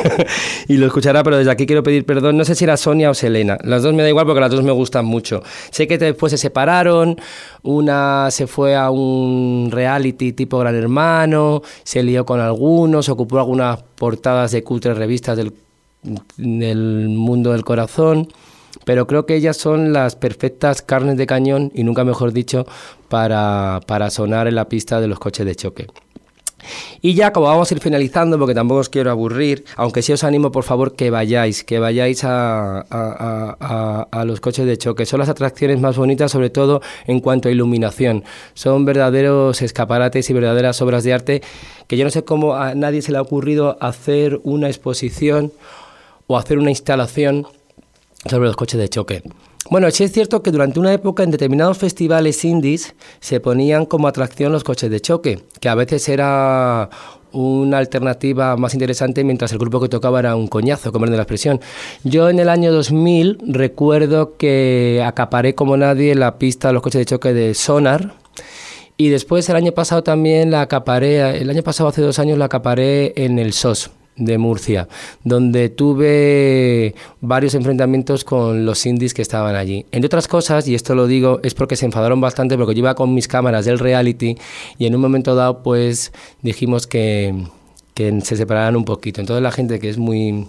y 0.68 0.76
lo 0.76 0.86
escuchará, 0.86 1.22
pero 1.22 1.38
desde 1.38 1.50
aquí 1.50 1.66
quiero 1.66 1.82
pedir 1.82 2.04
perdón. 2.04 2.36
No 2.36 2.44
sé 2.44 2.54
si 2.54 2.64
era 2.64 2.76
Sonia 2.76 3.10
o 3.10 3.14
Selena. 3.14 3.58
Las 3.62 3.82
dos 3.82 3.94
me 3.94 4.02
da 4.02 4.08
igual 4.08 4.26
porque 4.26 4.40
las 4.40 4.50
dos 4.50 4.62
me 4.62 4.72
gustan 4.72 5.04
mucho. 5.04 5.42
Sé 5.70 5.86
que 5.86 5.98
después 5.98 6.32
se 6.32 6.38
separaron, 6.38 7.16
una 7.62 8.30
se 8.30 8.46
fue 8.46 8.74
a 8.74 8.90
un 8.90 9.68
reality 9.70 10.32
tipo 10.32 10.58
Gran 10.58 10.74
Hermano, 10.74 11.62
se 11.84 12.02
lió 12.02 12.26
con 12.26 12.40
algunos, 12.40 13.08
ocupó 13.08 13.38
algunas 13.38 13.82
portadas 13.94 14.50
de 14.50 14.64
cutres 14.64 14.96
revistas 14.96 15.36
del, 15.36 15.52
del 16.36 17.08
mundo 17.08 17.52
del 17.52 17.64
corazón 17.64 18.28
pero 18.84 19.06
creo 19.06 19.26
que 19.26 19.34
ellas 19.34 19.56
son 19.56 19.92
las 19.92 20.16
perfectas 20.16 20.82
carnes 20.82 21.16
de 21.16 21.26
cañón, 21.26 21.70
y 21.74 21.84
nunca 21.84 22.04
mejor 22.04 22.32
dicho, 22.32 22.66
para, 23.08 23.80
para 23.86 24.10
sonar 24.10 24.48
en 24.48 24.54
la 24.54 24.68
pista 24.68 25.00
de 25.00 25.08
los 25.08 25.18
coches 25.18 25.46
de 25.46 25.54
choque. 25.54 25.86
Y 27.00 27.14
ya 27.14 27.32
como 27.32 27.46
vamos 27.46 27.70
a 27.70 27.74
ir 27.74 27.80
finalizando, 27.80 28.38
porque 28.38 28.54
tampoco 28.54 28.80
os 28.80 28.88
quiero 28.88 29.10
aburrir, 29.10 29.64
aunque 29.76 30.02
sí 30.02 30.12
os 30.12 30.24
animo 30.24 30.50
por 30.50 30.64
favor 30.64 30.94
que 30.94 31.10
vayáis, 31.10 31.64
que 31.64 31.78
vayáis 31.78 32.24
a, 32.24 32.80
a, 32.80 32.84
a, 32.90 34.08
a, 34.10 34.24
los 34.24 34.40
coches 34.40 34.66
de 34.66 34.76
choque. 34.76 35.06
Son 35.06 35.20
las 35.20 35.28
atracciones 35.28 35.80
más 35.80 35.96
bonitas, 35.96 36.32
sobre 36.32 36.50
todo 36.50 36.82
en 37.06 37.20
cuanto 37.20 37.48
a 37.48 37.52
iluminación. 37.52 38.24
Son 38.54 38.84
verdaderos 38.84 39.62
escaparates 39.62 40.28
y 40.30 40.32
verdaderas 40.32 40.82
obras 40.82 41.04
de 41.04 41.12
arte 41.12 41.42
que 41.86 41.96
yo 41.96 42.04
no 42.04 42.10
sé 42.10 42.24
cómo 42.24 42.54
a 42.54 42.74
nadie 42.74 43.02
se 43.02 43.12
le 43.12 43.18
ha 43.18 43.22
ocurrido 43.22 43.78
hacer 43.80 44.40
una 44.42 44.68
exposición 44.68 45.52
o 46.26 46.36
hacer 46.36 46.58
una 46.58 46.70
instalación 46.70 47.46
sobre 48.24 48.46
los 48.46 48.56
coches 48.56 48.80
de 48.80 48.88
choque. 48.88 49.22
Bueno, 49.70 49.90
sí 49.90 50.04
es 50.04 50.12
cierto 50.12 50.42
que 50.42 50.50
durante 50.50 50.80
una 50.80 50.94
época 50.94 51.22
en 51.22 51.30
determinados 51.30 51.76
festivales 51.76 52.42
indies 52.44 52.94
se 53.20 53.38
ponían 53.38 53.84
como 53.84 54.08
atracción 54.08 54.50
los 54.50 54.64
coches 54.64 54.90
de 54.90 55.00
choque, 55.00 55.42
que 55.60 55.68
a 55.68 55.74
veces 55.74 56.08
era 56.08 56.88
una 57.32 57.76
alternativa 57.76 58.56
más 58.56 58.72
interesante 58.72 59.22
mientras 59.24 59.52
el 59.52 59.58
grupo 59.58 59.80
que 59.80 59.90
tocaba 59.90 60.20
era 60.20 60.36
un 60.36 60.48
coñazo, 60.48 60.90
como 60.90 61.04
de 61.04 61.16
la 61.16 61.22
expresión. 61.22 61.60
Yo 62.02 62.30
en 62.30 62.38
el 62.38 62.48
año 62.48 62.72
2000 62.72 63.40
recuerdo 63.46 64.38
que 64.38 65.02
acaparé 65.04 65.54
como 65.54 65.76
nadie 65.76 66.14
la 66.14 66.38
pista 66.38 66.68
de 66.68 66.74
los 66.74 66.82
coches 66.82 67.00
de 67.00 67.04
choque 67.04 67.34
de 67.34 67.52
Sonar, 67.52 68.14
y 68.96 69.10
después 69.10 69.48
el 69.48 69.56
año 69.56 69.72
pasado 69.72 70.02
también 70.02 70.50
la 70.50 70.62
acaparé, 70.62 71.38
el 71.38 71.50
año 71.50 71.62
pasado 71.62 71.90
hace 71.90 72.00
dos 72.00 72.18
años 72.18 72.38
la 72.38 72.46
acaparé 72.46 73.12
en 73.22 73.38
el 73.38 73.52
SOS, 73.52 73.90
de 74.18 74.36
Murcia, 74.38 74.88
donde 75.24 75.68
tuve 75.68 76.94
varios 77.20 77.54
enfrentamientos 77.54 78.24
con 78.24 78.66
los 78.66 78.84
indies 78.84 79.14
que 79.14 79.22
estaban 79.22 79.54
allí. 79.56 79.86
Entre 79.92 80.06
otras 80.06 80.28
cosas, 80.28 80.68
y 80.68 80.74
esto 80.74 80.94
lo 80.94 81.06
digo, 81.06 81.40
es 81.42 81.54
porque 81.54 81.76
se 81.76 81.86
enfadaron 81.86 82.20
bastante 82.20 82.56
porque 82.58 82.74
yo 82.74 82.80
iba 82.80 82.94
con 82.94 83.14
mis 83.14 83.28
cámaras 83.28 83.64
del 83.64 83.78
reality 83.78 84.36
y 84.78 84.86
en 84.86 84.94
un 84.94 85.00
momento 85.00 85.34
dado 85.34 85.62
pues 85.62 86.12
dijimos 86.42 86.86
que, 86.86 87.34
se 87.96 88.36
separaran 88.36 88.76
un 88.76 88.84
poquito. 88.84 89.20
Entonces 89.20 89.42
la 89.42 89.50
gente 89.50 89.80
que 89.80 89.88
es 89.88 89.98
muy... 89.98 90.46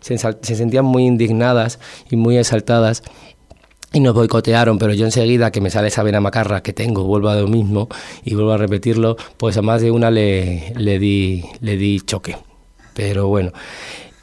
se, 0.00 0.18
se 0.18 0.54
sentían 0.54 0.84
muy 0.84 1.04
indignadas 1.04 1.80
y 2.08 2.14
muy 2.14 2.38
exaltadas 2.38 3.02
y 3.92 4.00
nos 4.00 4.14
boicotearon, 4.14 4.78
pero 4.78 4.94
yo 4.94 5.04
enseguida 5.04 5.50
que 5.50 5.60
me 5.60 5.70
sale 5.70 5.88
esa 5.88 6.02
vena 6.02 6.20
macarra 6.20 6.62
que 6.62 6.72
tengo, 6.72 7.04
vuelvo 7.04 7.28
a 7.28 7.36
lo 7.36 7.48
mismo 7.48 7.88
y 8.24 8.34
vuelvo 8.34 8.52
a 8.52 8.56
repetirlo, 8.56 9.16
pues 9.36 9.56
a 9.56 9.62
más 9.62 9.82
de 9.82 9.90
una 9.90 10.10
le, 10.10 10.72
le, 10.76 10.98
di, 10.98 11.44
le 11.60 11.76
di 11.76 12.00
choque. 12.00 12.36
Pero 12.94 13.28
bueno. 13.28 13.52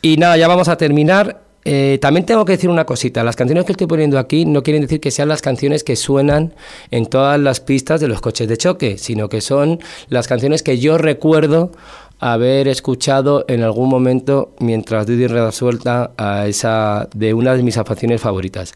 Y 0.02 0.18
nada, 0.18 0.38
ya 0.38 0.48
vamos 0.48 0.68
a 0.68 0.78
terminar. 0.78 1.42
Eh, 1.66 2.00
también 2.02 2.26
tengo 2.26 2.46
que 2.46 2.54
decir 2.54 2.70
una 2.70 2.86
cosita, 2.86 3.24
las 3.24 3.36
canciones 3.36 3.66
que 3.66 3.74
estoy 3.74 3.86
poniendo 3.86 4.18
aquí 4.18 4.46
no 4.46 4.64
quieren 4.64 4.82
decir 4.82 5.02
que 5.02 5.12
sean 5.12 5.28
las 5.28 5.42
canciones 5.42 5.84
que 5.84 5.98
suenan 5.98 6.54
en 6.90 7.06
todas 7.06 7.38
las 7.40 7.60
pistas 7.60 8.00
de 8.00 8.08
los 8.08 8.22
coches 8.22 8.48
de 8.48 8.58
choque, 8.58 8.98
sino 8.98 9.28
que 9.28 9.42
son 9.42 9.80
las 10.08 10.28
canciones 10.28 10.64
que 10.64 10.80
yo 10.80 10.98
recuerdo 10.98 11.72
haber 12.20 12.68
escuchado 12.68 13.46
en 13.48 13.64
algún 13.64 13.90
momento 13.90 14.54
mientras 14.60 15.06
doy 15.06 15.28
reda 15.28 15.52
suelta 15.52 16.12
a 16.18 16.48
esa 16.48 17.08
de 17.14 17.34
una 17.34 17.56
de 17.56 17.64
mis 17.64 17.78
afacciones 17.78 18.22
favoritas. 18.22 18.74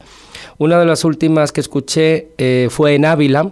Una 0.58 0.80
de 0.80 0.86
las 0.86 1.04
últimas 1.04 1.52
que 1.52 1.62
escuché 1.62 2.30
eh, 2.38 2.68
fue 2.70 2.96
en 2.96 3.06
Ávila, 3.06 3.52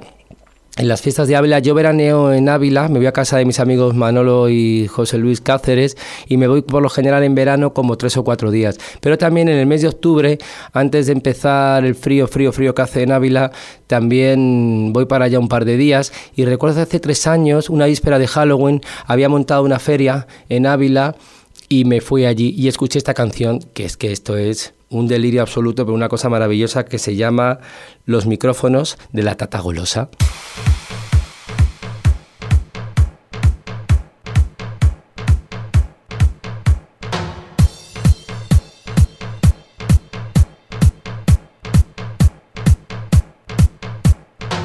en 0.78 0.88
las 0.88 1.02
fiestas 1.02 1.28
de 1.28 1.36
Ávila. 1.36 1.60
Yo 1.60 1.74
veraneo 1.74 2.32
en 2.34 2.50
Ávila, 2.50 2.88
me 2.88 3.00
voy 3.00 3.06
a 3.06 3.12
casa 3.12 3.38
de 3.38 3.46
mis 3.46 3.60
amigos 3.60 3.96
Manolo 3.96 4.50
y 4.50 4.88
José 4.88 5.18
Luis 5.18 5.42
Cáceres 5.42 5.98
y 6.28 6.38
me 6.38 6.48
voy 6.48 6.62
por 6.62 6.82
lo 6.82 6.90
general 6.90 7.24
en 7.24 7.36
verano 7.36 7.74
como 7.74 7.98
tres 7.98 8.18
o 8.18 8.24
cuatro 8.24 8.52
días. 8.52 8.78
Pero 9.02 9.18
también 9.18 9.50
en 9.50 9.58
el 9.58 9.66
mes 9.66 9.82
de 9.82 9.90
octubre, 9.90 10.38
antes 10.74 11.08
de 11.08 11.14
empezar 11.14 11.86
el 11.86 11.96
frío, 11.96 12.28
frío, 12.28 12.52
frío 12.52 12.74
que 12.74 12.82
hace 12.82 13.04
en 13.04 13.12
Ávila, 13.12 13.52
también 13.88 14.94
voy 14.94 15.06
para 15.06 15.26
allá 15.26 15.40
un 15.40 15.50
par 15.50 15.66
de 15.66 15.78
días. 15.78 16.14
Y 16.36 16.46
recuerdo 16.46 16.82
hace 16.82 17.00
tres 17.00 17.28
años, 17.28 17.70
una 17.70 17.86
víspera 17.86 18.20
de 18.20 18.28
Halloween, 18.28 18.82
había 19.06 19.30
montado 19.30 19.64
una 19.64 19.80
feria 19.80 20.28
en 20.50 20.66
Ávila 20.66 21.16
y 21.68 21.86
me 21.86 22.02
fui 22.02 22.26
allí 22.26 22.54
y 22.58 22.68
escuché 22.68 22.98
esta 22.98 23.14
canción, 23.14 23.60
que 23.74 23.86
es 23.86 23.98
que 23.98 24.12
esto 24.12 24.38
es 24.38 24.74
un 24.92 25.08
delirio 25.08 25.42
absoluto, 25.42 25.86
pero 25.86 25.96
una 25.96 26.10
cosa 26.10 26.30
maravillosa 26.30 26.86
que 26.86 27.00
se 27.00 27.16
llama 27.16 27.60
Los 28.06 28.28
micrófonos 28.28 28.98
de 29.12 29.24
la 29.24 29.36
Tata 29.36 29.60
Golosa. 29.60 30.10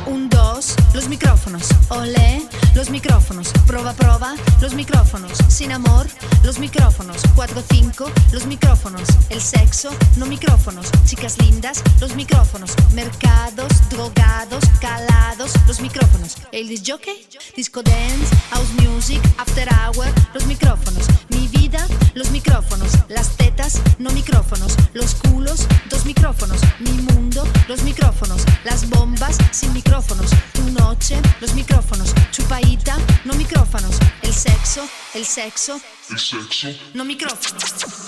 Un, 0.07 0.29
dos, 0.29 0.75
los 0.93 1.09
micrófonos. 1.09 1.69
Olé, 1.89 2.43
los 2.75 2.91
micrófonos. 2.91 3.53
Proba, 3.67 3.93
proba, 3.93 4.35
los 4.61 4.75
micrófonos. 4.75 5.39
Sin 5.49 5.71
amor, 5.71 6.07
los 6.45 6.59
micrófonos. 6.59 7.23
Cuatro, 7.37 7.63
cinco, 7.71 8.11
los 8.33 8.45
micrófonos. 8.47 8.66
El 9.37 9.43
sexo, 9.43 9.91
no 10.17 10.25
micrófonos. 10.25 10.87
Chicas 11.05 11.37
lindas, 11.37 11.83
los 12.01 12.17
micrófonos. 12.17 12.71
Mercados, 12.95 13.71
drogados, 13.91 14.65
calados, 14.81 15.53
los 15.67 15.83
micrófonos. 15.83 16.39
El 16.53 16.69
disc 16.69 16.85
jockey, 16.91 17.27
disco 17.55 17.83
dance, 17.83 18.35
house 18.49 18.73
music, 18.83 19.21
after 19.37 19.69
hour, 19.69 20.07
los 20.33 20.47
micrófonos. 20.47 21.07
Mi 21.29 21.49
vida, 21.49 21.87
los 22.15 22.31
micrófonos. 22.31 22.93
Las 23.11 23.37
tetas, 23.37 23.83
no 23.99 24.11
micrófonos. 24.13 24.75
Los 24.95 25.15
culos, 25.17 25.67
dos 25.91 26.07
micrófonos. 26.07 26.59
Mi 26.79 26.93
mundo, 26.93 27.47
los 27.69 27.83
micrófonos. 27.83 28.43
Las 28.65 28.89
bombas, 28.89 29.37
sin 29.51 29.71
micrófonos. 29.75 30.31
Tu 30.55 30.63
noche, 30.71 31.21
los 31.43 31.53
micrófonos. 31.53 32.15
Chupaita, 32.33 32.97
no 33.27 33.35
micrófonos. 33.35 33.99
El 34.23 34.33
sexo, 34.33 34.89
el 35.13 35.27
sexo, 35.27 35.79
El 36.09 36.19
sexo. 36.19 36.69
no 36.95 37.05
micrófonos. 37.05 38.06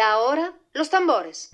Y 0.00 0.02
ahora, 0.02 0.54
los 0.72 0.88
tambores. 0.88 1.50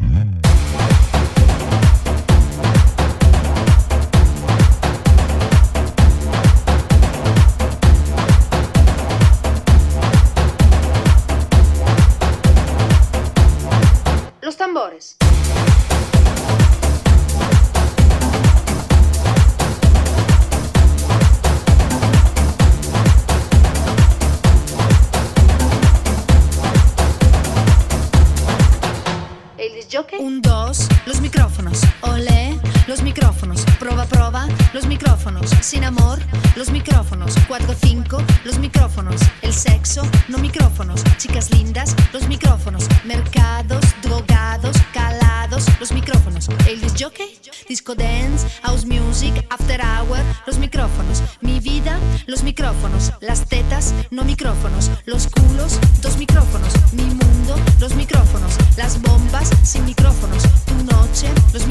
Sin 35.61 35.83
amor, 35.83 36.21
los 36.55 36.71
micrófonos. 36.71 37.35
4-5, 37.49 38.23
los 38.45 38.59
micrófonos. 38.61 39.21
El 39.43 39.53
sexo, 39.53 40.03
no 40.29 40.39
micrófonos. 40.39 41.03
Chicas 41.19 41.51
lindas, 41.51 41.97
los 42.13 42.29
micrófonos. 42.29 42.87
Mercados, 43.05 43.85
drogados, 44.03 44.77
calados, 44.93 45.67
los 45.81 45.91
micrófonos. 45.91 46.49
El 46.69 46.81
disc 46.81 46.97
jockey, 47.01 47.41
disco 47.69 47.97
dance, 47.97 48.47
house 48.63 48.87
music, 48.87 49.45
after 49.51 49.81
hour, 49.81 50.21
los 50.47 50.59
micrófonos. 50.59 51.21
Mi 51.41 51.59
vida, 51.59 51.99
los 52.29 52.45
micrófonos. 52.45 53.13
Las 53.21 53.47
tetas, 53.49 53.95
no 54.13 54.23
micrófonos. 54.23 54.93
Los 55.07 55.27
culos, 55.27 55.81
dos 56.03 56.19
micrófonos. 56.19 56.73
Mi 56.93 57.03
mundo, 57.03 57.57
los 57.81 57.97
micrófonos. 57.97 58.57
Las 58.77 59.03
bombas, 59.03 59.51
sin 59.65 59.85
micrófonos. 59.87 60.45
Tu 60.67 60.75
noche, 60.85 61.29
los 61.53 61.66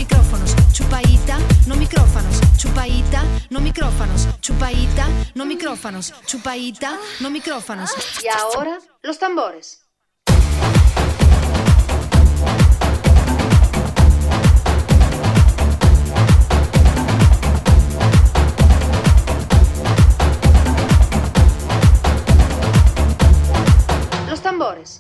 no 3.56 3.62
micrófonos. 3.62 4.28
Chupaita, 4.42 5.08
no 5.34 5.46
micrófonos. 5.46 6.14
Chupaita, 6.26 7.00
no 7.22 7.30
micrófonos. 7.30 7.90
Y 8.22 8.28
ahora, 8.28 8.80
los 9.02 9.18
tambores. 9.18 9.82
Los 24.28 24.42
tambores. 24.42 25.00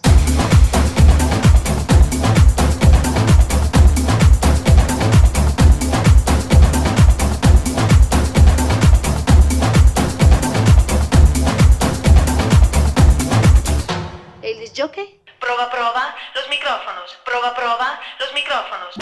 Disc 14.86 14.93
jockey. 14.93 15.19
Prova, 15.39 15.69
prova, 15.71 16.15
los 16.36 16.47
micrófonos. 16.49 17.17
Prova, 17.25 17.55
prova, 17.55 17.99
los 18.19 18.33
micrófonos. 18.33 18.93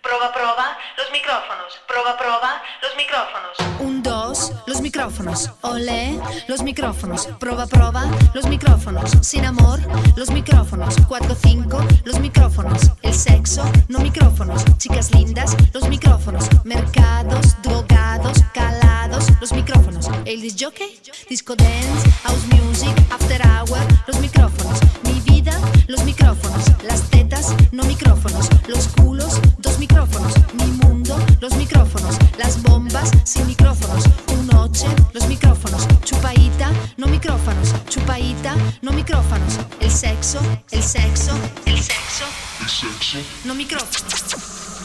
Prova, 0.00 0.32
prova, 0.32 0.78
los 0.96 1.10
micrófonos. 1.10 1.80
Prova, 1.88 2.16
prova, 2.16 2.62
los 2.82 2.96
micrófonos. 2.96 3.80
Un, 3.80 4.02
dos, 4.02 4.52
los 4.66 4.80
micrófonos. 4.80 5.50
Olé, 5.62 6.20
los 6.46 6.62
micrófonos. 6.62 7.26
Prova, 7.40 7.66
prova, 7.66 8.04
los 8.34 8.46
micrófonos. 8.46 9.10
Sin 9.22 9.44
amor, 9.44 9.80
los 10.16 10.30
micrófonos. 10.30 10.94
Cuatro, 11.08 11.34
cinco, 11.34 11.84
los 12.04 12.20
micrófonos. 12.20 12.92
El 13.02 13.14
sexo, 13.14 13.64
no 13.88 13.98
micrófonos. 13.98 14.64
Chicas 14.78 15.10
lindas, 15.12 15.56
los 15.72 15.88
micrófonos. 15.88 16.44
Mercados, 16.64 17.60
drogados, 17.62 18.38
calados, 18.54 19.26
los 19.40 19.52
micrófonos. 19.52 20.06
El 20.24 20.42
disc 20.42 20.58
jockey, 20.62 21.00
disco 21.28 21.56
dance, 21.56 22.10
house 22.22 22.46
music, 22.46 22.95
Chupaita, 38.46 38.56
no 38.82 38.92
micrófonos. 38.92 39.58
El 39.80 39.90
sexo, 39.90 40.40
el 40.70 40.82
sexo, 40.82 41.32
el 41.64 41.82
sexo, 41.82 42.24
no 43.44 43.54
micrófonos. 43.54 44.02
El 44.02 44.75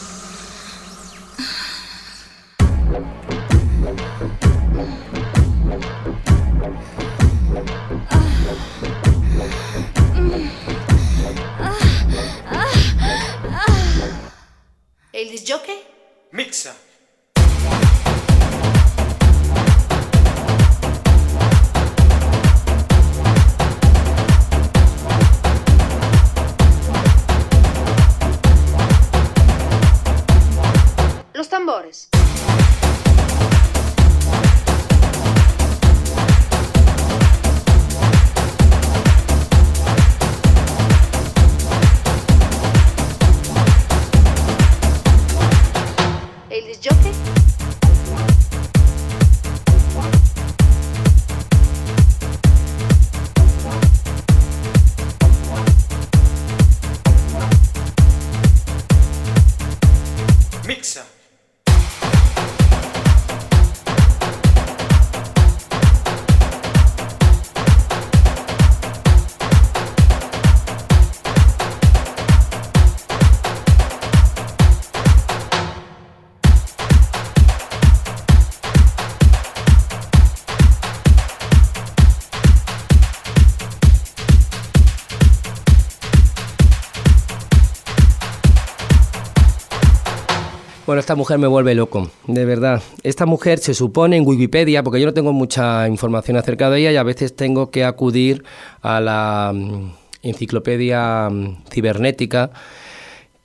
Bueno, 90.92 91.00
esta 91.00 91.14
mujer 91.14 91.38
me 91.38 91.46
vuelve 91.46 91.74
loco, 91.74 92.10
de 92.26 92.44
verdad. 92.44 92.82
Esta 93.02 93.24
mujer 93.24 93.58
se 93.60 93.72
supone 93.72 94.18
en 94.18 94.26
Wikipedia, 94.26 94.82
porque 94.82 95.00
yo 95.00 95.06
no 95.06 95.14
tengo 95.14 95.32
mucha 95.32 95.88
información 95.88 96.36
acerca 96.36 96.68
de 96.68 96.80
ella 96.80 96.92
y 96.92 96.96
a 96.96 97.02
veces 97.02 97.34
tengo 97.34 97.70
que 97.70 97.82
acudir 97.82 98.44
a 98.82 99.00
la 99.00 99.52
mm, 99.54 99.90
enciclopedia 100.20 101.30
mm, 101.30 101.62
cibernética, 101.70 102.50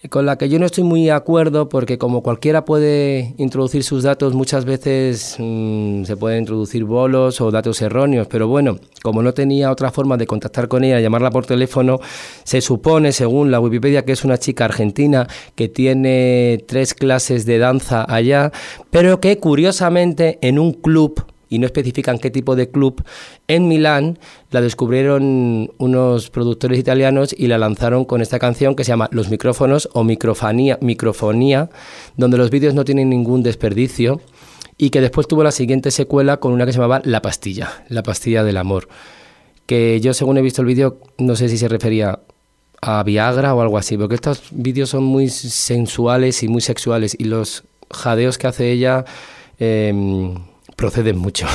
con 0.09 0.25
la 0.25 0.37
que 0.37 0.49
yo 0.49 0.59
no 0.59 0.65
estoy 0.65 0.83
muy 0.83 1.05
de 1.05 1.11
acuerdo 1.11 1.69
porque 1.69 1.97
como 1.97 2.21
cualquiera 2.21 2.65
puede 2.65 3.33
introducir 3.37 3.83
sus 3.83 4.03
datos, 4.03 4.33
muchas 4.33 4.65
veces 4.65 5.35
mm, 5.39 6.03
se 6.03 6.17
pueden 6.17 6.39
introducir 6.39 6.83
bolos 6.83 7.41
o 7.41 7.51
datos 7.51 7.81
erróneos, 7.81 8.27
pero 8.27 8.47
bueno, 8.47 8.79
como 9.03 9.21
no 9.21 9.33
tenía 9.33 9.71
otra 9.71 9.91
forma 9.91 10.17
de 10.17 10.27
contactar 10.27 10.67
con 10.67 10.83
ella, 10.83 10.99
llamarla 10.99 11.31
por 11.31 11.45
teléfono, 11.45 11.99
se 12.43 12.61
supone, 12.61 13.11
según 13.11 13.51
la 13.51 13.59
Wikipedia, 13.59 14.05
que 14.05 14.11
es 14.11 14.23
una 14.23 14.37
chica 14.37 14.65
argentina 14.65 15.27
que 15.55 15.67
tiene 15.67 16.63
tres 16.67 16.93
clases 16.93 17.45
de 17.45 17.57
danza 17.57 18.05
allá, 18.07 18.51
pero 18.91 19.19
que 19.19 19.37
curiosamente 19.39 20.39
en 20.41 20.59
un 20.59 20.73
club 20.73 21.25
y 21.49 21.59
no 21.59 21.65
especifican 21.65 22.19
qué 22.19 22.29
tipo 22.29 22.55
de 22.55 22.69
club, 22.69 23.03
en 23.47 23.67
Milán 23.67 24.19
la 24.51 24.61
descubrieron 24.61 25.71
unos 25.77 26.29
productores 26.29 26.79
italianos 26.79 27.33
y 27.37 27.47
la 27.47 27.57
lanzaron 27.57 28.05
con 28.05 28.21
esta 28.21 28.39
canción 28.39 28.75
que 28.75 28.83
se 28.83 28.89
llama 28.89 29.09
Los 29.11 29.29
micrófonos 29.29 29.89
o 29.93 30.03
microfonía, 30.03 30.77
microfonía 30.81 31.69
donde 32.15 32.37
los 32.37 32.49
vídeos 32.49 32.73
no 32.73 32.85
tienen 32.85 33.09
ningún 33.09 33.43
desperdicio 33.43 34.21
y 34.77 34.89
que 34.89 35.01
después 35.01 35.27
tuvo 35.27 35.43
la 35.43 35.51
siguiente 35.51 35.91
secuela 35.91 36.37
con 36.37 36.53
una 36.53 36.65
que 36.65 36.71
se 36.71 36.77
llamaba 36.77 37.01
La 37.03 37.21
pastilla, 37.21 37.83
La 37.89 38.03
pastilla 38.03 38.43
del 38.43 38.57
amor, 38.57 38.87
que 39.65 39.99
yo 40.01 40.13
según 40.13 40.37
he 40.37 40.41
visto 40.41 40.61
el 40.61 40.67
vídeo 40.67 40.99
no 41.17 41.35
sé 41.35 41.49
si 41.49 41.57
se 41.57 41.67
refería 41.67 42.19
a 42.81 43.01
Viagra 43.03 43.55
o 43.55 43.61
algo 43.61 43.77
así, 43.77 43.97
porque 43.97 44.15
estos 44.15 44.43
vídeos 44.51 44.89
son 44.89 45.03
muy 45.03 45.29
sensuales 45.29 46.43
y 46.43 46.47
muy 46.47 46.61
sexuales 46.61 47.15
y 47.17 47.23
los 47.23 47.63
jadeos 47.89 48.37
que 48.37 48.47
hace 48.47 48.71
ella... 48.71 49.05
eh, 49.59 50.33
proceden 50.77 51.17
mucho. 51.17 51.45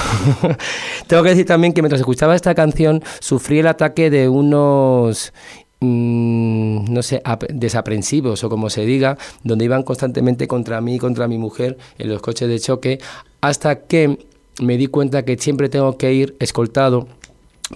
Tengo 1.07 1.23
que 1.23 1.31
decir 1.31 1.47
también 1.47 1.73
que 1.73 1.81
mientras 1.81 2.01
escuchaba 2.01 2.35
esta 2.35 2.55
canción 2.55 3.03
sufrí 3.21 3.61
el 3.61 3.69
ataque 3.69 4.11
de 4.11 4.29
unos 4.29 5.33
mm, 5.81 6.93
no 6.93 7.03
sé, 7.03 7.23
ap- 7.25 7.45
desaprensivos 7.49 8.45
o 8.45 8.51
como 8.51 8.69
se 8.69 8.85
diga, 8.85 9.17
donde 9.45 9.65
iban 9.65 9.85
constantemente 9.85 10.47
contra 10.49 10.81
mí 10.81 10.99
contra 10.99 11.29
mi 11.29 11.39
mujer 11.39 11.79
en 11.99 12.11
los 12.11 12.21
coches 12.21 12.49
de 12.49 12.59
choque, 12.61 12.99
hasta 13.41 13.81
que 13.87 14.19
me 14.61 14.77
di 14.77 14.89
cuenta 14.89 15.25
que 15.25 15.39
siempre 15.39 15.69
tengo 15.69 15.97
que 15.97 16.13
ir 16.13 16.37
escoltado 16.41 17.07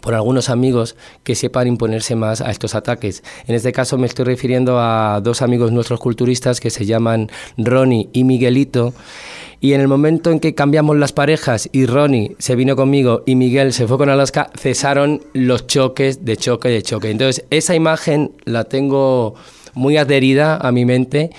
por 0.03 0.14
algunos 0.14 0.51
amigos 0.51 0.94
que 1.22 1.34
sepan 1.34 1.68
imponerse 1.68 2.16
más 2.16 2.42
a 2.42 2.51
estos 2.51 2.74
ataques. 2.74 3.22
En 3.47 3.55
este 3.55 3.72
caso 3.72 3.97
me 3.97 4.07
estoy 4.07 4.26
refiriendo 4.26 4.78
a 4.78 5.20
dos 5.22 5.40
amigos 5.40 5.72
nuestros 5.72 6.01
culturistas 6.01 6.61
que 6.61 6.68
se 6.70 6.84
llaman 6.84 7.30
Ronnie 7.57 8.11
y 8.12 8.24
Miguelito 8.24 8.92
Y 9.61 9.73
en 9.73 9.81
el 9.81 9.89
momento 9.89 10.31
en 10.31 10.39
que 10.39 10.55
cambiamos 10.55 10.97
las 10.97 11.13
parejas 11.13 11.69
y 11.73 11.87
Ronnie 11.87 12.37
se 12.39 12.55
vino 12.57 12.77
conmigo 12.77 13.23
y 13.27 13.37
Miguel 13.37 13.73
se 13.73 13.87
fue 13.89 13.97
con 13.99 14.11
Alaska, 14.11 14.51
cesaron 14.57 15.23
los 15.33 15.67
choques 15.67 16.25
de 16.25 16.37
choque 16.37 16.69
de 16.69 16.83
choque. 16.83 17.11
Entonces, 17.11 17.45
esa 17.51 17.75
imagen 17.75 18.33
la 18.45 18.65
tengo 18.65 19.35
muy 19.75 19.97
adherida 19.97 20.57
a 20.57 20.73
mi 20.73 20.85
mente 20.85 21.31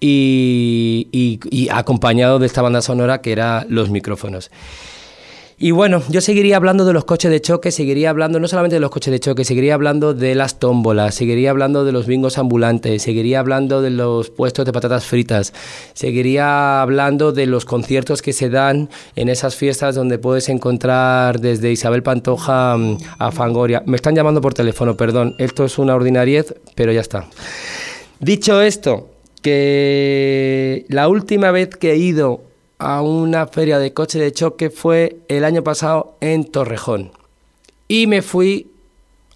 y, 0.00 1.08
y- 1.50 1.68
acompañado 1.70 2.38
de 2.38 2.46
esta 2.46 2.62
banda 2.62 2.80
sonora 2.82 3.20
que 3.20 3.32
era 3.32 3.66
los 3.68 3.90
micrófonos. 3.90 4.50
Y 5.60 5.72
bueno, 5.72 6.04
yo 6.08 6.20
seguiría 6.20 6.56
hablando 6.56 6.84
de 6.84 6.92
los 6.92 7.04
coches 7.04 7.32
de 7.32 7.40
choque, 7.40 7.72
seguiría 7.72 8.10
hablando 8.10 8.38
no 8.38 8.46
solamente 8.46 8.76
de 8.76 8.80
los 8.80 8.92
coches 8.92 9.10
de 9.10 9.18
choque, 9.18 9.44
seguiría 9.44 9.74
hablando 9.74 10.14
de 10.14 10.36
las 10.36 10.60
tómbolas, 10.60 11.16
seguiría 11.16 11.50
hablando 11.50 11.84
de 11.84 11.90
los 11.90 12.06
bingos 12.06 12.38
ambulantes, 12.38 13.02
seguiría 13.02 13.40
hablando 13.40 13.82
de 13.82 13.90
los 13.90 14.30
puestos 14.30 14.64
de 14.66 14.72
patatas 14.72 15.06
fritas, 15.06 15.52
seguiría 15.94 16.80
hablando 16.80 17.32
de 17.32 17.46
los 17.46 17.64
conciertos 17.64 18.22
que 18.22 18.32
se 18.32 18.50
dan 18.50 18.88
en 19.16 19.28
esas 19.28 19.56
fiestas 19.56 19.96
donde 19.96 20.20
puedes 20.20 20.48
encontrar 20.48 21.40
desde 21.40 21.72
Isabel 21.72 22.04
Pantoja 22.04 22.76
mm, 22.76 22.98
a 23.18 23.32
Fangoria. 23.32 23.82
Me 23.84 23.96
están 23.96 24.14
llamando 24.14 24.40
por 24.40 24.54
teléfono, 24.54 24.96
perdón, 24.96 25.34
esto 25.38 25.64
es 25.64 25.76
una 25.76 25.96
ordinariez, 25.96 26.54
pero 26.76 26.92
ya 26.92 27.00
está. 27.00 27.26
Dicho 28.20 28.62
esto, 28.62 29.10
que 29.42 30.86
la 30.88 31.08
última 31.08 31.50
vez 31.50 31.70
que 31.70 31.92
he 31.92 31.96
ido 31.96 32.47
a 32.78 33.02
una 33.02 33.46
feria 33.46 33.78
de 33.78 33.92
coche 33.92 34.18
de 34.18 34.32
choque 34.32 34.70
fue 34.70 35.18
el 35.28 35.44
año 35.44 35.62
pasado 35.62 36.16
en 36.20 36.44
Torrejón. 36.44 37.10
Y 37.88 38.06
me 38.06 38.22
fui 38.22 38.70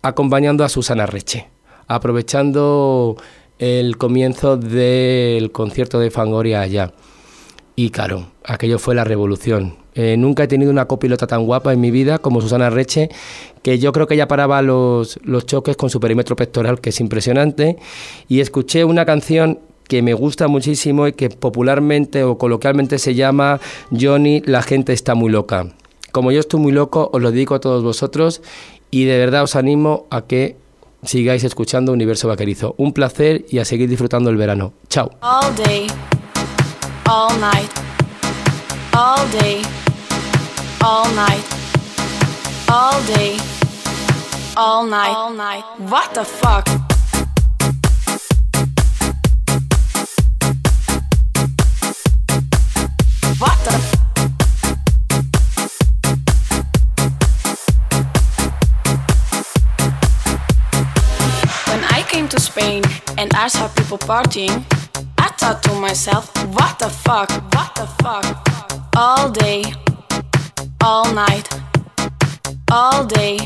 acompañando 0.03 0.65
a 0.65 0.69
Susana 0.69 1.07
Reche, 1.07 1.49
aprovechando 1.89 3.17
el 3.59 3.97
comienzo 3.97 4.57
del 4.57 5.51
concierto 5.51 5.99
de 5.99 6.11
Fangoria 6.11 6.61
allá. 6.61 6.93
Y 7.75 7.91
claro, 7.91 8.29
aquello 8.45 8.79
fue 8.79 8.95
la 8.95 9.05
revolución. 9.05 9.77
Eh, 9.95 10.17
nunca 10.17 10.45
he 10.45 10.49
tenido 10.49 10.71
una 10.71 10.87
copilota 10.87 11.27
tan 11.27 11.45
guapa 11.45 11.73
en 11.73 11.81
mi 11.81 11.91
vida 11.91 12.19
como 12.19 12.41
Susana 12.41 12.71
Reche, 12.71 13.11
que 13.63 13.79
yo 13.79 13.93
creo 13.93 14.07
que 14.07 14.15
ella 14.15 14.29
paraba 14.29 14.63
los, 14.63 15.19
los 15.23 15.47
choques 15.47 15.77
con 15.77 15.91
su 15.91 16.01
perímetro 16.01 16.37
pectoral, 16.37 16.81
que 16.81 16.91
es 16.91 17.01
impresionante. 17.01 17.77
Y 18.29 18.41
escuché 18.41 18.85
una 18.85 19.05
canción 19.05 19.59
que 19.93 20.01
me 20.01 20.15
gusta 20.15 20.49
muchísimo 20.49 21.07
y 21.07 21.13
que 21.13 21.29
popularmente 21.29 22.25
o 22.25 22.39
coloquialmente 22.39 22.99
se 22.99 23.15
llama 23.15 23.61
Johnny, 23.91 24.41
la 24.47 24.63
gente 24.63 24.95
está 24.95 25.15
muy 25.15 25.31
loca. 25.31 25.67
Como 26.13 26.33
yo 26.33 26.41
estoy 26.41 26.61
muy 26.61 26.73
loco, 26.73 27.11
os 27.13 27.21
lo 27.21 27.31
dedico 27.31 27.55
a 27.55 27.61
todos 27.61 27.85
vosotros 27.85 28.41
y 28.91 29.05
de 29.05 29.19
verdad 29.19 29.43
os 29.43 29.55
animo 29.55 30.07
a 30.09 30.23
que 30.23 30.57
sigáis 31.03 31.45
escuchando 31.45 31.93
Universo 31.93 32.27
Vaquerizo. 32.27 32.75
Un 32.79 32.95
placer 32.95 33.45
y 33.51 33.59
a 33.59 33.67
seguir 33.67 33.91
disfrutando 33.91 34.31
el 34.31 34.39
verano. 34.39 34.73
Chao. 34.89 35.11
all 35.21 35.55
day, 35.57 35.89
all 37.07 37.39
night, 37.39 37.71
all 38.95 39.31
day, 39.43 39.61
all 40.83 41.15
night, 41.15 41.45
all 42.71 42.99
day, 43.15 43.37
all 44.57 44.87
night, 44.87 45.15
all 45.15 45.35
night. 45.35 45.65
What 45.81 46.15
the 46.15 46.25
fuck? 46.25 46.92
Partying, 53.43 53.81
I 61.91 62.03
thought 62.09 62.29
to 62.29 62.41
Spain 62.41 62.83
and 63.19 63.33
I 63.35 63.49
saw 63.49 63.69
people 63.69 63.99
partying 63.99 64.65
I 65.45 65.55
told 65.61 65.81
myself, 65.81 66.31
what 66.55 66.79
the 66.79 66.89
fuck, 66.89 67.29
what 67.53 67.75
the 67.75 67.87
fuck? 68.01 68.25
All 68.97 69.29
day, 69.29 69.65
all 70.81 71.13
night, 71.13 71.49
all 72.71 73.05
day, 73.05 73.39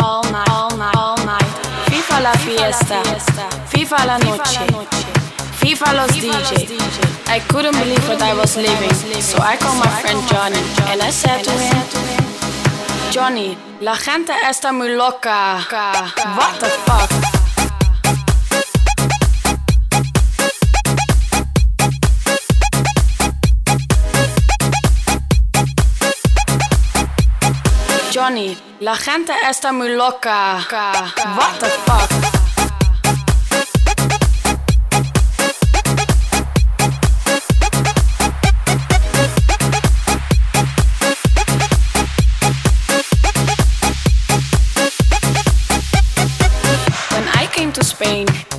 all 0.00 0.22
night, 0.30 0.48
all 0.48 0.76
night, 0.76 0.96
all 0.96 1.16
night. 1.26 1.50
FIFA 1.90 2.20
la 2.22 2.32
fiesta, 2.34 3.02
FIFA 3.72 4.06
la 4.06 4.18
noche, 4.18 5.25
FIFA 5.66 5.92
los 5.94 6.12
DJ. 6.12 6.68
I 7.26 7.40
couldn't 7.48 7.76
believe 7.76 8.08
what 8.08 8.22
I 8.22 8.34
was 8.34 8.56
living, 8.56 8.94
so 9.20 9.36
I 9.42 9.56
called 9.56 9.78
my 9.84 9.90
friend 10.00 10.22
Johnny 10.28 10.62
and 10.92 11.02
I 11.02 11.10
said 11.10 11.42
to 11.42 11.50
him, 11.50 11.82
Johnny, 13.10 13.58
la 13.80 13.96
gente 13.96 14.32
está 14.48 14.72
muy 14.72 14.94
loca. 14.94 15.66
What 16.36 16.60
the 16.60 16.68
fuck? 16.86 17.10
Johnny, 28.12 28.56
la 28.78 28.94
gente 28.94 29.32
está 29.44 29.72
muy 29.72 29.96
loca. 29.96 30.64
What 31.36 31.58
the 31.58 31.70
fuck? 31.86 32.35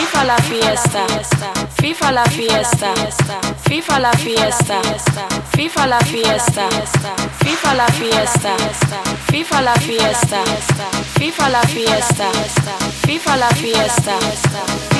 FIFA 0.00 0.24
la 0.24 0.36
fiesta, 0.38 1.04
FIFA 1.78 2.12
la 2.12 2.24
fiesta, 2.24 2.94
FIFA 3.68 3.98
la 3.98 4.12
fiesta, 4.12 4.80
FIFA 5.54 5.86
la 5.86 5.98
fiesta, 6.00 6.68
FIFA 7.44 7.74
la 7.74 7.86
fiesta, 7.86 8.56
FIFA 9.30 9.60
la 9.60 9.74
fiesta, 9.74 10.42
FIFA 11.18 11.48
la 11.50 11.62
fiesta, 11.62 12.30
FIFA 13.04 13.36
la 13.36 13.48
fiesta. 13.50 14.99